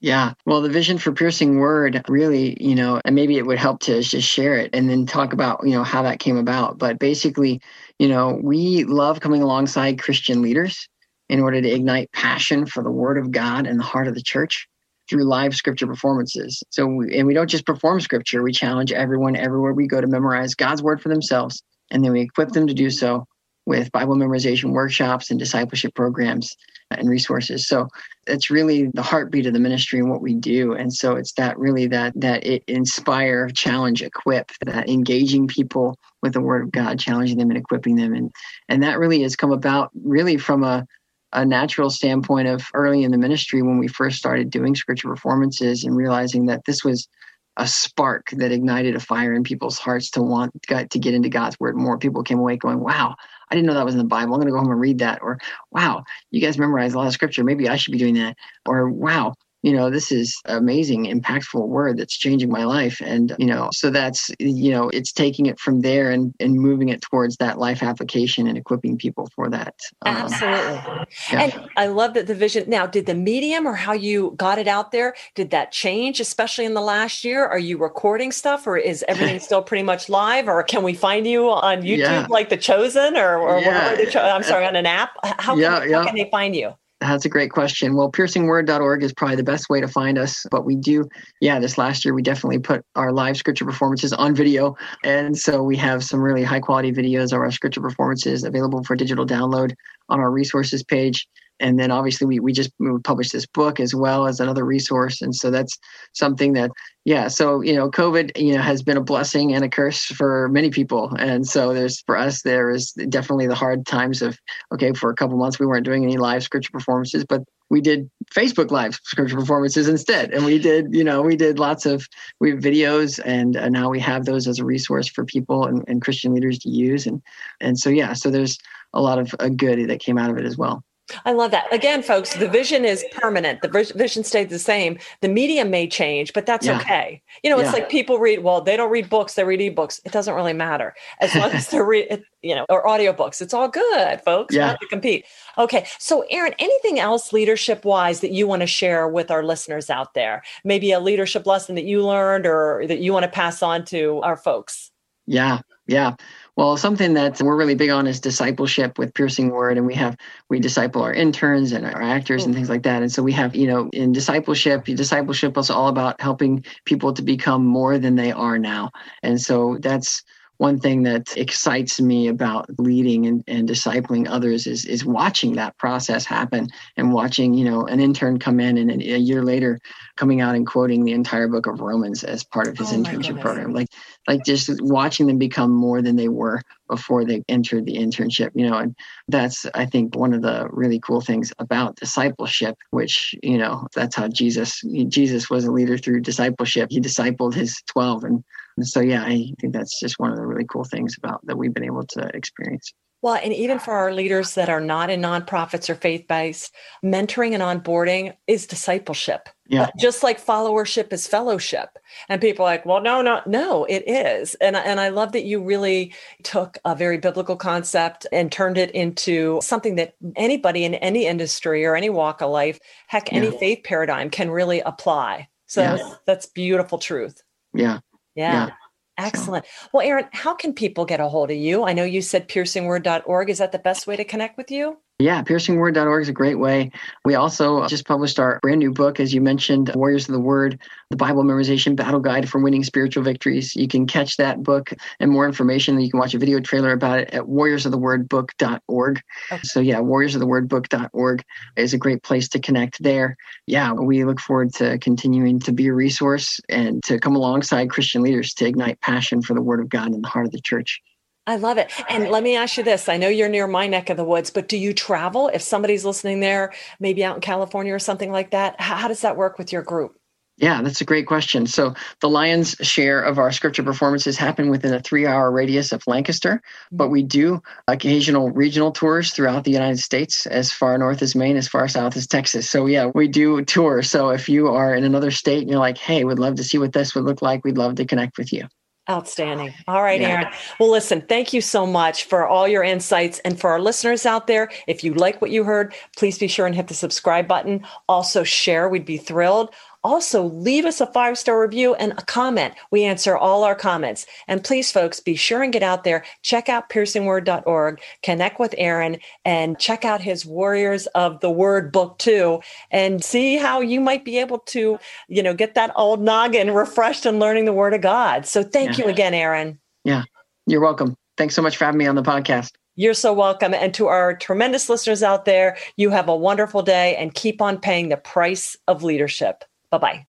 Yeah. 0.00 0.34
Well, 0.44 0.60
the 0.60 0.68
vision 0.68 0.98
for 0.98 1.12
Piercing 1.12 1.58
Word 1.58 2.04
really, 2.08 2.62
you 2.62 2.74
know, 2.74 3.00
and 3.04 3.14
maybe 3.14 3.38
it 3.38 3.46
would 3.46 3.58
help 3.58 3.80
to 3.80 4.02
just 4.02 4.28
share 4.28 4.56
it 4.56 4.70
and 4.74 4.90
then 4.90 5.06
talk 5.06 5.32
about, 5.32 5.60
you 5.64 5.70
know, 5.72 5.84
how 5.84 6.02
that 6.02 6.18
came 6.18 6.36
about. 6.36 6.78
But 6.78 6.98
basically, 6.98 7.62
you 7.98 8.08
know, 8.08 8.38
we 8.42 8.84
love 8.84 9.20
coming 9.20 9.42
alongside 9.42 9.98
Christian 9.98 10.42
leaders 10.42 10.86
in 11.30 11.40
order 11.40 11.62
to 11.62 11.70
ignite 11.70 12.12
passion 12.12 12.66
for 12.66 12.82
the 12.82 12.90
Word 12.90 13.16
of 13.16 13.30
God 13.30 13.66
and 13.66 13.80
the 13.80 13.84
heart 13.84 14.06
of 14.06 14.14
the 14.14 14.22
church 14.22 14.68
through 15.08 15.24
live 15.24 15.54
scripture 15.54 15.86
performances. 15.86 16.62
So, 16.70 16.86
we, 16.86 17.18
and 17.18 17.26
we 17.26 17.32
don't 17.32 17.48
just 17.48 17.64
perform 17.64 18.00
scripture, 18.00 18.42
we 18.42 18.52
challenge 18.52 18.92
everyone 18.92 19.34
everywhere 19.34 19.72
we 19.72 19.86
go 19.86 20.00
to 20.00 20.06
memorize 20.06 20.54
God's 20.54 20.82
Word 20.82 21.00
for 21.00 21.08
themselves. 21.08 21.62
And 21.90 22.04
then 22.04 22.12
we 22.12 22.20
equip 22.20 22.50
them 22.50 22.66
to 22.66 22.74
do 22.74 22.90
so 22.90 23.24
with 23.66 23.92
Bible 23.92 24.14
memorization 24.14 24.70
workshops 24.70 25.30
and 25.30 25.38
discipleship 25.38 25.94
programs 25.94 26.56
and 26.90 27.08
resources. 27.08 27.66
So 27.66 27.88
it's 28.26 28.50
really 28.50 28.88
the 28.94 29.02
heartbeat 29.02 29.46
of 29.46 29.52
the 29.52 29.58
ministry 29.58 29.98
and 29.98 30.08
what 30.08 30.22
we 30.22 30.34
do. 30.34 30.72
And 30.72 30.92
so 30.94 31.16
it's 31.16 31.32
that 31.32 31.58
really 31.58 31.86
that 31.88 32.12
that 32.16 32.46
it 32.46 32.62
inspire, 32.68 33.48
challenge, 33.50 34.02
equip, 34.02 34.52
that 34.64 34.88
engaging 34.88 35.48
people 35.48 35.98
with 36.22 36.32
the 36.32 36.40
word 36.40 36.62
of 36.62 36.72
God, 36.72 36.98
challenging 36.98 37.38
them 37.38 37.50
and 37.50 37.58
equipping 37.58 37.96
them. 37.96 38.14
And 38.14 38.30
and 38.68 38.82
that 38.82 38.98
really 38.98 39.22
has 39.22 39.36
come 39.36 39.52
about 39.52 39.90
really 40.04 40.36
from 40.36 40.62
a 40.62 40.86
a 41.32 41.44
natural 41.44 41.90
standpoint 41.90 42.48
of 42.48 42.66
early 42.72 43.02
in 43.02 43.10
the 43.10 43.18
ministry 43.18 43.60
when 43.60 43.78
we 43.78 43.88
first 43.88 44.16
started 44.16 44.48
doing 44.48 44.74
scripture 44.74 45.08
performances 45.08 45.84
and 45.84 45.96
realizing 45.96 46.46
that 46.46 46.64
this 46.66 46.84
was 46.84 47.08
a 47.56 47.66
spark 47.66 48.30
that 48.32 48.52
ignited 48.52 48.94
a 48.94 49.00
fire 49.00 49.32
in 49.32 49.42
people's 49.42 49.78
hearts 49.78 50.10
to 50.10 50.22
want 50.22 50.52
to 50.68 50.98
get 50.98 51.14
into 51.14 51.28
God's 51.28 51.58
word 51.58 51.76
more. 51.76 51.98
People 51.98 52.22
came 52.22 52.38
away 52.38 52.56
going, 52.56 52.80
"Wow, 52.80 53.16
I 53.50 53.54
didn't 53.54 53.66
know 53.66 53.74
that 53.74 53.84
was 53.84 53.94
in 53.94 53.98
the 53.98 54.04
Bible. 54.04 54.34
I'm 54.34 54.40
going 54.40 54.48
to 54.48 54.52
go 54.52 54.58
home 54.58 54.70
and 54.70 54.80
read 54.80 54.98
that." 54.98 55.22
Or, 55.22 55.38
"Wow, 55.70 56.04
you 56.30 56.40
guys 56.40 56.58
memorize 56.58 56.94
a 56.94 56.98
lot 56.98 57.06
of 57.06 57.12
scripture. 57.12 57.44
Maybe 57.44 57.68
I 57.68 57.76
should 57.76 57.92
be 57.92 57.98
doing 57.98 58.14
that." 58.14 58.36
Or, 58.66 58.90
"Wow, 58.90 59.34
you 59.66 59.72
know 59.72 59.90
this 59.90 60.12
is 60.12 60.40
amazing 60.44 61.06
impactful 61.06 61.66
word 61.66 61.98
that's 61.98 62.16
changing 62.16 62.50
my 62.50 62.64
life. 62.64 63.02
And 63.04 63.34
you 63.36 63.46
know 63.46 63.68
so 63.72 63.90
that's 63.90 64.30
you 64.38 64.70
know 64.70 64.88
it's 64.90 65.12
taking 65.12 65.46
it 65.46 65.58
from 65.58 65.80
there 65.80 66.12
and 66.12 66.32
and 66.38 66.54
moving 66.54 66.88
it 66.88 67.02
towards 67.02 67.36
that 67.38 67.58
life 67.58 67.82
application 67.82 68.46
and 68.46 68.56
equipping 68.56 68.96
people 68.96 69.28
for 69.34 69.50
that 69.50 69.74
um, 70.02 70.16
absolutely. 70.16 71.06
yeah. 71.32 71.42
and 71.42 71.68
i 71.76 71.88
love 71.88 72.14
that 72.14 72.28
the 72.28 72.34
vision. 72.34 72.70
Now 72.70 72.86
did 72.86 73.06
the 73.06 73.14
medium 73.14 73.66
or 73.66 73.74
how 73.74 73.92
you 73.92 74.34
got 74.36 74.58
it 74.60 74.68
out 74.68 74.92
there 74.92 75.16
did 75.34 75.50
that 75.50 75.72
change 75.72 76.20
especially 76.20 76.64
in 76.64 76.74
the 76.74 76.80
last 76.80 77.24
year? 77.24 77.44
Are 77.44 77.58
you 77.58 77.76
recording 77.76 78.30
stuff 78.30 78.68
or 78.68 78.76
is 78.76 79.04
everything 79.08 79.40
still 79.40 79.62
pretty 79.62 79.82
much 79.82 80.08
live? 80.08 80.46
Or 80.46 80.62
can 80.62 80.84
we 80.84 80.94
find 80.94 81.26
you 81.26 81.50
on 81.50 81.82
youtube 81.82 81.98
yeah. 81.98 82.26
like 82.30 82.50
the 82.50 82.56
chosen 82.56 83.16
or, 83.16 83.38
or 83.38 83.58
yeah. 83.58 84.04
Cho- 84.10 84.20
i'm 84.20 84.44
sorry 84.44 84.64
on 84.64 84.76
an 84.76 84.86
app? 84.86 85.10
How, 85.40 85.56
yeah, 85.56 85.80
can, 85.80 85.92
how 85.92 86.04
can 86.04 86.14
they 86.14 86.28
find 86.30 86.54
you 86.54 86.74
that's 87.00 87.26
a 87.26 87.28
great 87.28 87.50
question. 87.50 87.94
Well, 87.94 88.10
piercingword.org 88.10 89.02
is 89.02 89.12
probably 89.12 89.36
the 89.36 89.42
best 89.42 89.68
way 89.68 89.80
to 89.80 89.88
find 89.88 90.18
us. 90.18 90.46
But 90.50 90.64
we 90.64 90.76
do, 90.76 91.08
yeah, 91.40 91.58
this 91.58 91.76
last 91.76 92.04
year 92.04 92.14
we 92.14 92.22
definitely 92.22 92.58
put 92.58 92.84
our 92.94 93.12
live 93.12 93.36
scripture 93.36 93.66
performances 93.66 94.12
on 94.12 94.34
video. 94.34 94.76
And 95.04 95.36
so 95.36 95.62
we 95.62 95.76
have 95.76 96.02
some 96.02 96.20
really 96.20 96.42
high 96.42 96.60
quality 96.60 96.92
videos 96.92 97.32
of 97.32 97.40
our 97.40 97.50
scripture 97.50 97.82
performances 97.82 98.44
available 98.44 98.82
for 98.82 98.96
digital 98.96 99.26
download 99.26 99.74
on 100.08 100.20
our 100.20 100.30
resources 100.30 100.82
page 100.82 101.28
and 101.60 101.78
then 101.78 101.90
obviously 101.90 102.26
we, 102.26 102.40
we 102.40 102.52
just 102.52 102.70
published 103.04 103.32
this 103.32 103.46
book 103.46 103.80
as 103.80 103.94
well 103.94 104.26
as 104.26 104.40
another 104.40 104.64
resource. 104.64 105.22
And 105.22 105.34
so 105.34 105.50
that's 105.50 105.78
something 106.12 106.52
that 106.54 106.70
yeah 107.04 107.28
so 107.28 107.60
you 107.60 107.72
know 107.72 107.88
covid 107.88 108.36
you 108.36 108.52
know 108.52 108.60
has 108.60 108.82
been 108.82 108.96
a 108.96 109.00
blessing 109.00 109.54
and 109.54 109.64
a 109.64 109.68
curse 109.68 110.04
for 110.04 110.48
many 110.48 110.70
people. 110.70 111.14
And 111.18 111.46
so 111.46 111.72
there's 111.72 112.00
for 112.02 112.16
us 112.16 112.42
there 112.42 112.70
is 112.70 112.92
definitely 113.08 113.46
the 113.46 113.54
hard 113.54 113.86
times 113.86 114.22
of 114.22 114.38
okay 114.72 114.92
for 114.92 115.10
a 115.10 115.14
couple 115.14 115.36
months 115.36 115.58
we 115.58 115.66
weren't 115.66 115.84
doing 115.84 116.04
any 116.04 116.16
live 116.16 116.42
scripture 116.42 116.72
performances 116.72 117.24
but 117.24 117.42
we 117.68 117.80
did 117.80 118.08
facebook 118.32 118.70
live 118.70 118.98
scripture 119.04 119.36
performances 119.36 119.88
instead. 119.88 120.32
And 120.32 120.44
we 120.44 120.58
did 120.58 120.94
you 120.94 121.04
know 121.04 121.22
we 121.22 121.36
did 121.36 121.58
lots 121.58 121.86
of 121.86 122.06
we 122.40 122.52
videos 122.52 123.20
and 123.24 123.52
now 123.72 123.88
we 123.88 124.00
have 124.00 124.24
those 124.24 124.46
as 124.46 124.58
a 124.58 124.64
resource 124.64 125.08
for 125.08 125.24
people 125.24 125.66
and, 125.66 125.84
and 125.88 126.02
christian 126.02 126.34
leaders 126.34 126.58
to 126.60 126.70
use. 126.70 127.06
And 127.06 127.22
and 127.60 127.78
so 127.78 127.88
yeah 127.88 128.12
so 128.12 128.30
there's 128.30 128.58
a 128.92 129.00
lot 129.00 129.18
of 129.18 129.34
uh, 129.38 129.48
good 129.48 129.88
that 129.88 130.00
came 130.00 130.18
out 130.18 130.30
of 130.30 130.38
it 130.38 130.44
as 130.44 130.56
well 130.56 130.82
I 131.24 131.32
love 131.32 131.50
that. 131.52 131.72
Again, 131.72 132.02
folks, 132.02 132.34
the 132.34 132.48
vision 132.48 132.84
is 132.84 133.04
permanent. 133.12 133.62
The 133.62 133.68
vision 133.94 134.24
stays 134.24 134.48
the 134.48 134.58
same. 134.58 134.98
The 135.20 135.28
medium 135.28 135.70
may 135.70 135.86
change, 135.86 136.32
but 136.32 136.46
that's 136.46 136.66
yeah. 136.66 136.78
okay. 136.80 137.22
You 137.44 137.50
know, 137.50 137.58
it's 137.58 137.66
yeah. 137.66 137.72
like 137.72 137.88
people 137.88 138.18
read, 138.18 138.42
well, 138.42 138.60
they 138.60 138.76
don't 138.76 138.90
read 138.90 139.08
books, 139.08 139.34
they 139.34 139.44
read 139.44 139.60
ebooks. 139.60 140.00
It 140.04 140.12
doesn't 140.12 140.34
really 140.34 140.52
matter 140.52 140.94
as 141.20 141.34
long 141.34 141.50
as 141.52 141.68
they're 141.68 141.84
read, 141.84 142.24
you 142.42 142.54
know, 142.54 142.66
or 142.68 142.84
audiobooks. 142.86 143.40
It's 143.40 143.54
all 143.54 143.68
good, 143.68 144.20
folks. 144.22 144.54
Yeah. 144.54 144.66
Not 144.66 144.80
to 144.80 144.86
compete. 144.88 145.26
Okay. 145.58 145.86
So, 145.98 146.24
Aaron, 146.30 146.54
anything 146.58 146.98
else 146.98 147.32
leadership 147.32 147.84
wise 147.84 148.20
that 148.20 148.32
you 148.32 148.46
want 148.48 148.60
to 148.60 148.66
share 148.66 149.08
with 149.08 149.30
our 149.30 149.44
listeners 149.44 149.90
out 149.90 150.14
there? 150.14 150.42
Maybe 150.64 150.90
a 150.92 151.00
leadership 151.00 151.46
lesson 151.46 151.76
that 151.76 151.84
you 151.84 152.04
learned 152.04 152.46
or 152.46 152.84
that 152.88 152.98
you 152.98 153.12
want 153.12 153.24
to 153.24 153.30
pass 153.30 153.62
on 153.62 153.84
to 153.86 154.20
our 154.22 154.36
folks? 154.36 154.90
Yeah. 155.26 155.60
Yeah. 155.86 156.14
Well, 156.56 156.78
something 156.78 157.12
that 157.14 157.40
we're 157.42 157.56
really 157.56 157.74
big 157.74 157.90
on 157.90 158.06
is 158.06 158.18
discipleship 158.18 158.98
with 158.98 159.12
Piercing 159.12 159.50
Word, 159.50 159.76
and 159.76 159.86
we 159.86 159.94
have 159.94 160.16
we 160.48 160.58
disciple 160.58 161.02
our 161.02 161.12
interns 161.12 161.72
and 161.72 161.84
our 161.84 162.00
actors 162.00 162.44
and 162.44 162.54
mm. 162.54 162.56
things 162.56 162.70
like 162.70 162.82
that. 162.84 163.02
And 163.02 163.12
so 163.12 163.22
we 163.22 163.32
have, 163.32 163.54
you 163.54 163.66
know, 163.66 163.90
in 163.92 164.12
discipleship, 164.12 164.86
discipleship 164.86 165.58
is 165.58 165.68
all 165.68 165.88
about 165.88 166.18
helping 166.18 166.64
people 166.86 167.12
to 167.12 167.22
become 167.22 167.66
more 167.66 167.98
than 167.98 168.16
they 168.16 168.32
are 168.32 168.58
now. 168.58 168.90
And 169.22 169.38
so 169.38 169.76
that's 169.80 170.22
one 170.58 170.80
thing 170.80 171.02
that 171.02 171.36
excites 171.36 172.00
me 172.00 172.28
about 172.28 172.66
leading 172.78 173.26
and, 173.26 173.44
and 173.46 173.68
discipling 173.68 174.26
others 174.28 174.66
is 174.66 174.84
is 174.86 175.04
watching 175.04 175.54
that 175.54 175.76
process 175.76 176.24
happen 176.24 176.68
and 176.96 177.12
watching 177.12 177.52
you 177.54 177.64
know 177.64 177.86
an 177.86 178.00
intern 178.00 178.38
come 178.38 178.60
in 178.60 178.78
and 178.78 178.90
a 178.90 179.18
year 179.18 179.42
later 179.42 179.78
coming 180.16 180.40
out 180.40 180.54
and 180.54 180.66
quoting 180.66 181.04
the 181.04 181.12
entire 181.12 181.48
book 181.48 181.66
of 181.66 181.80
romans 181.80 182.24
as 182.24 182.42
part 182.42 182.68
of 182.68 182.78
his 182.78 182.92
oh 182.92 182.96
internship 182.96 183.40
program 183.40 183.72
like 183.72 183.88
like 184.28 184.44
just 184.44 184.70
watching 184.82 185.26
them 185.26 185.38
become 185.38 185.72
more 185.72 186.02
than 186.02 186.16
they 186.16 186.28
were 186.28 186.60
before 186.88 187.24
they 187.24 187.42
entered 187.48 187.86
the 187.86 187.96
internship 187.96 188.50
you 188.54 188.68
know 188.68 188.76
and 188.76 188.94
that's 189.28 189.66
i 189.74 189.84
think 189.84 190.14
one 190.14 190.32
of 190.32 190.42
the 190.42 190.68
really 190.70 191.00
cool 191.00 191.20
things 191.20 191.52
about 191.58 191.96
discipleship 191.96 192.76
which 192.90 193.34
you 193.42 193.58
know 193.58 193.86
that's 193.94 194.16
how 194.16 194.28
jesus 194.28 194.82
jesus 195.08 195.50
was 195.50 195.64
a 195.64 195.72
leader 195.72 195.98
through 195.98 196.20
discipleship. 196.20 196.88
He 196.90 197.00
discipled 197.00 197.54
his 197.54 197.82
12 197.88 198.24
and 198.24 198.44
so 198.82 199.00
yeah 199.00 199.22
i 199.24 199.52
think 199.60 199.72
that's 199.72 199.98
just 200.00 200.18
one 200.18 200.30
of 200.30 200.36
the 200.36 200.46
really 200.46 200.66
cool 200.70 200.84
things 200.84 201.16
about 201.18 201.44
that 201.46 201.56
we've 201.56 201.74
been 201.74 201.84
able 201.84 202.04
to 202.04 202.30
experience 202.34 202.92
well, 203.22 203.40
and 203.42 203.52
even 203.52 203.78
for 203.78 203.94
our 203.94 204.12
leaders 204.12 204.54
that 204.54 204.68
are 204.68 204.80
not 204.80 205.10
in 205.10 205.20
nonprofits 205.20 205.88
or 205.88 205.94
faith 205.94 206.26
based, 206.28 206.74
mentoring 207.04 207.58
and 207.58 207.62
onboarding 207.62 208.34
is 208.46 208.66
discipleship. 208.66 209.48
Yeah. 209.66 209.90
Just 209.98 210.22
like 210.22 210.44
followership 210.44 211.12
is 211.12 211.26
fellowship. 211.26 211.98
And 212.28 212.40
people 212.40 212.64
are 212.64 212.68
like, 212.68 212.86
well, 212.86 213.00
no, 213.00 213.22
no, 213.22 213.40
no, 213.46 213.84
it 213.86 214.04
is. 214.06 214.54
And, 214.56 214.76
and 214.76 215.00
I 215.00 215.08
love 215.08 215.32
that 215.32 215.44
you 215.44 215.62
really 215.62 216.14
took 216.44 216.78
a 216.84 216.94
very 216.94 217.18
biblical 217.18 217.56
concept 217.56 218.26
and 218.30 218.52
turned 218.52 218.78
it 218.78 218.92
into 218.92 219.60
something 219.62 219.96
that 219.96 220.14
anybody 220.36 220.84
in 220.84 220.94
any 220.94 221.26
industry 221.26 221.84
or 221.84 221.96
any 221.96 222.10
walk 222.10 222.42
of 222.42 222.50
life, 222.50 222.78
heck, 223.08 223.32
yeah. 223.32 223.38
any 223.38 223.58
faith 223.58 223.80
paradigm 223.82 224.30
can 224.30 224.50
really 224.50 224.80
apply. 224.80 225.48
So 225.66 225.80
yeah. 225.80 225.96
that's, 225.96 226.16
that's 226.26 226.46
beautiful 226.46 226.98
truth. 226.98 227.42
Yeah. 227.74 227.98
Yeah. 228.36 228.66
yeah. 228.66 228.70
Excellent. 229.18 229.64
So. 229.66 229.88
Well, 229.92 230.06
Aaron, 230.06 230.28
how 230.32 230.54
can 230.54 230.74
people 230.74 231.04
get 231.06 231.20
a 231.20 231.28
hold 231.28 231.50
of 231.50 231.56
you? 231.56 231.84
I 231.84 231.92
know 231.92 232.04
you 232.04 232.22
said 232.22 232.48
piercingword.org. 232.48 233.50
Is 233.50 233.58
that 233.58 233.72
the 233.72 233.78
best 233.78 234.06
way 234.06 234.16
to 234.16 234.24
connect 234.24 234.56
with 234.58 234.70
you? 234.70 234.98
Yeah, 235.18 235.42
piercingword.org 235.42 236.22
is 236.22 236.28
a 236.28 236.32
great 236.32 236.58
way. 236.58 236.90
We 237.24 237.36
also 237.36 237.78
uh, 237.78 237.88
just 237.88 238.06
published 238.06 238.38
our 238.38 238.58
brand 238.60 238.80
new 238.80 238.92
book, 238.92 239.18
as 239.18 239.32
you 239.32 239.40
mentioned, 239.40 239.90
Warriors 239.94 240.28
of 240.28 240.34
the 240.34 240.40
Word, 240.40 240.78
the 241.08 241.16
Bible 241.16 241.42
Memorization 241.42 241.96
Battle 241.96 242.20
Guide 242.20 242.50
for 242.50 242.60
Winning 242.60 242.84
Spiritual 242.84 243.22
Victories. 243.22 243.74
You 243.74 243.88
can 243.88 244.06
catch 244.06 244.36
that 244.36 244.62
book 244.62 244.92
and 245.18 245.30
more 245.30 245.46
information. 245.46 245.98
You 245.98 246.10
can 246.10 246.20
watch 246.20 246.34
a 246.34 246.38
video 246.38 246.60
trailer 246.60 246.92
about 246.92 247.20
it 247.20 247.30
at 247.32 247.44
warriorsofthewordbook.org. 247.44 249.22
Okay. 249.52 249.62
So, 249.62 249.80
yeah, 249.80 250.00
warriorsofthewordbook.org 250.00 251.44
is 251.76 251.94
a 251.94 251.98
great 251.98 252.22
place 252.22 252.50
to 252.50 252.58
connect 252.58 253.02
there. 253.02 253.38
Yeah, 253.66 253.94
we 253.94 254.22
look 254.26 254.38
forward 254.38 254.74
to 254.74 254.98
continuing 254.98 255.60
to 255.60 255.72
be 255.72 255.86
a 255.86 255.94
resource 255.94 256.60
and 256.68 257.02
to 257.04 257.18
come 257.18 257.36
alongside 257.36 257.88
Christian 257.88 258.20
leaders 258.20 258.52
to 258.54 258.66
ignite 258.66 259.00
passion 259.00 259.40
for 259.40 259.54
the 259.54 259.62
Word 259.62 259.80
of 259.80 259.88
God 259.88 260.12
in 260.12 260.20
the 260.20 260.28
heart 260.28 260.44
of 260.44 260.52
the 260.52 260.60
church. 260.60 261.00
I 261.46 261.56
love 261.56 261.78
it. 261.78 261.92
And 262.08 262.28
let 262.28 262.42
me 262.42 262.56
ask 262.56 262.76
you 262.76 262.82
this. 262.82 263.08
I 263.08 263.18
know 263.18 263.28
you're 263.28 263.48
near 263.48 263.68
my 263.68 263.86
neck 263.86 264.10
of 264.10 264.16
the 264.16 264.24
woods, 264.24 264.50
but 264.50 264.66
do 264.68 264.76
you 264.76 264.92
travel? 264.92 265.48
If 265.48 265.62
somebody's 265.62 266.04
listening 266.04 266.40
there, 266.40 266.72
maybe 266.98 267.22
out 267.22 267.36
in 267.36 267.40
California 267.40 267.94
or 267.94 268.00
something 268.00 268.32
like 268.32 268.50
that, 268.50 268.80
how, 268.80 269.06
does 269.06 269.20
that 269.20 269.36
work 269.36 269.56
with 269.56 269.72
your 269.72 269.82
group? 269.82 270.18
Yeah, 270.58 270.80
that's 270.80 271.02
a 271.02 271.04
great 271.04 271.26
question. 271.26 271.66
So 271.66 271.94
the 272.20 272.30
lion's 272.30 272.70
share 272.80 273.20
of 273.20 273.38
our 273.38 273.52
scripture 273.52 273.82
performances 273.82 274.38
happen 274.38 274.70
within 274.70 274.94
a 274.94 275.00
three-hour 275.00 275.52
radius 275.52 275.92
of 275.92 276.02
Lancaster, 276.06 276.62
but 276.90 277.10
we 277.10 277.20
mm-hmm. 277.20 277.28
do 277.28 277.62
occasional 277.86 278.50
regional 278.50 278.90
tours 278.90 279.32
throughout 279.32 279.64
the 279.64 279.70
United 279.70 279.98
States, 279.98 280.46
as 280.46 280.72
far 280.72 280.96
north 280.96 281.20
as 281.20 281.34
Maine, 281.36 281.58
as 281.58 281.68
far 281.68 281.86
south 281.88 282.16
as 282.16 282.26
Texas. 282.26 282.70
So 282.70 282.86
yeah, 282.86 283.10
we 283.14 283.28
do 283.28 283.62
tours. 283.66 284.10
So 284.10 284.30
if 284.30 284.48
you 284.48 284.68
are 284.68 284.94
in 284.94 285.04
another 285.04 285.30
state 285.30 285.60
and 285.60 285.70
you're 285.70 285.78
like, 285.78 285.98
"Hey, 285.98 286.24
we'd 286.24 286.38
love 286.38 286.54
to 286.54 286.64
see 286.64 286.78
what 286.78 286.94
this 286.94 287.14
would 287.14 287.24
look 287.24 287.42
like," 287.42 287.62
we'd 287.62 287.78
love 287.78 287.96
to 287.96 288.06
connect 288.06 288.38
with 288.38 288.50
you. 288.50 288.66
Outstanding. 289.08 289.72
All 289.86 290.02
right, 290.02 290.20
yeah. 290.20 290.28
Aaron. 290.28 290.46
Well, 290.80 290.90
listen, 290.90 291.20
thank 291.22 291.52
you 291.52 291.60
so 291.60 291.86
much 291.86 292.24
for 292.24 292.46
all 292.46 292.66
your 292.66 292.82
insights. 292.82 293.38
And 293.40 293.58
for 293.58 293.70
our 293.70 293.80
listeners 293.80 294.26
out 294.26 294.48
there, 294.48 294.68
if 294.88 295.04
you 295.04 295.14
like 295.14 295.40
what 295.40 295.52
you 295.52 295.62
heard, 295.62 295.94
please 296.16 296.38
be 296.38 296.48
sure 296.48 296.66
and 296.66 296.74
hit 296.74 296.88
the 296.88 296.94
subscribe 296.94 297.46
button. 297.46 297.86
Also, 298.08 298.42
share. 298.42 298.88
We'd 298.88 299.04
be 299.04 299.16
thrilled. 299.16 299.70
Also, 300.06 300.44
leave 300.44 300.84
us 300.84 301.00
a 301.00 301.06
five 301.06 301.36
star 301.36 301.60
review 301.60 301.96
and 301.96 302.12
a 302.12 302.22
comment. 302.26 302.74
We 302.92 303.02
answer 303.02 303.36
all 303.36 303.64
our 303.64 303.74
comments. 303.74 304.24
And 304.46 304.62
please, 304.62 304.92
folks, 304.92 305.18
be 305.18 305.34
sure 305.34 305.64
and 305.64 305.72
get 305.72 305.82
out 305.82 306.04
there, 306.04 306.24
check 306.42 306.68
out 306.68 306.88
piercingword.org, 306.88 308.00
connect 308.22 308.60
with 308.60 308.72
Aaron, 308.78 309.18
and 309.44 309.76
check 309.80 310.04
out 310.04 310.20
his 310.20 310.46
Warriors 310.46 311.08
of 311.08 311.40
the 311.40 311.50
Word 311.50 311.90
book 311.90 312.18
too, 312.18 312.60
and 312.92 313.24
see 313.24 313.56
how 313.56 313.80
you 313.80 314.00
might 314.00 314.24
be 314.24 314.38
able 314.38 314.60
to, 314.60 314.96
you 315.26 315.42
know, 315.42 315.54
get 315.54 315.74
that 315.74 315.90
old 315.96 316.22
noggin 316.22 316.70
refreshed 316.70 317.26
and 317.26 317.40
learning 317.40 317.64
the 317.64 317.72
Word 317.72 317.92
of 317.92 318.00
God. 318.00 318.46
So 318.46 318.62
thank 318.62 318.98
yeah. 318.98 319.06
you 319.06 319.10
again, 319.10 319.34
Aaron. 319.34 319.76
Yeah, 320.04 320.22
you're 320.68 320.80
welcome. 320.80 321.16
Thanks 321.36 321.56
so 321.56 321.62
much 321.62 321.76
for 321.76 321.84
having 321.84 321.98
me 321.98 322.06
on 322.06 322.14
the 322.14 322.22
podcast. 322.22 322.70
You're 322.94 323.12
so 323.12 323.32
welcome. 323.32 323.74
And 323.74 323.92
to 323.94 324.06
our 324.06 324.36
tremendous 324.36 324.88
listeners 324.88 325.24
out 325.24 325.46
there, 325.46 325.76
you 325.96 326.10
have 326.10 326.28
a 326.28 326.36
wonderful 326.36 326.82
day 326.82 327.16
and 327.16 327.34
keep 327.34 327.60
on 327.60 327.80
paying 327.80 328.08
the 328.08 328.16
price 328.16 328.76
of 328.86 329.02
leadership. 329.02 329.64
Bye 329.98 329.98
bye. 329.98 330.26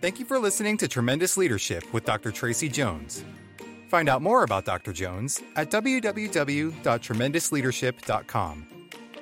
Thank 0.00 0.18
you 0.18 0.26
for 0.26 0.38
listening 0.38 0.76
to 0.78 0.88
Tremendous 0.88 1.36
Leadership 1.36 1.84
with 1.92 2.04
Dr. 2.04 2.32
Tracy 2.32 2.68
Jones. 2.68 3.24
Find 3.88 4.08
out 4.08 4.22
more 4.22 4.42
about 4.42 4.64
Dr. 4.64 4.92
Jones 4.92 5.40
at 5.54 5.70
www.tremendousleadership.com. 5.70 8.66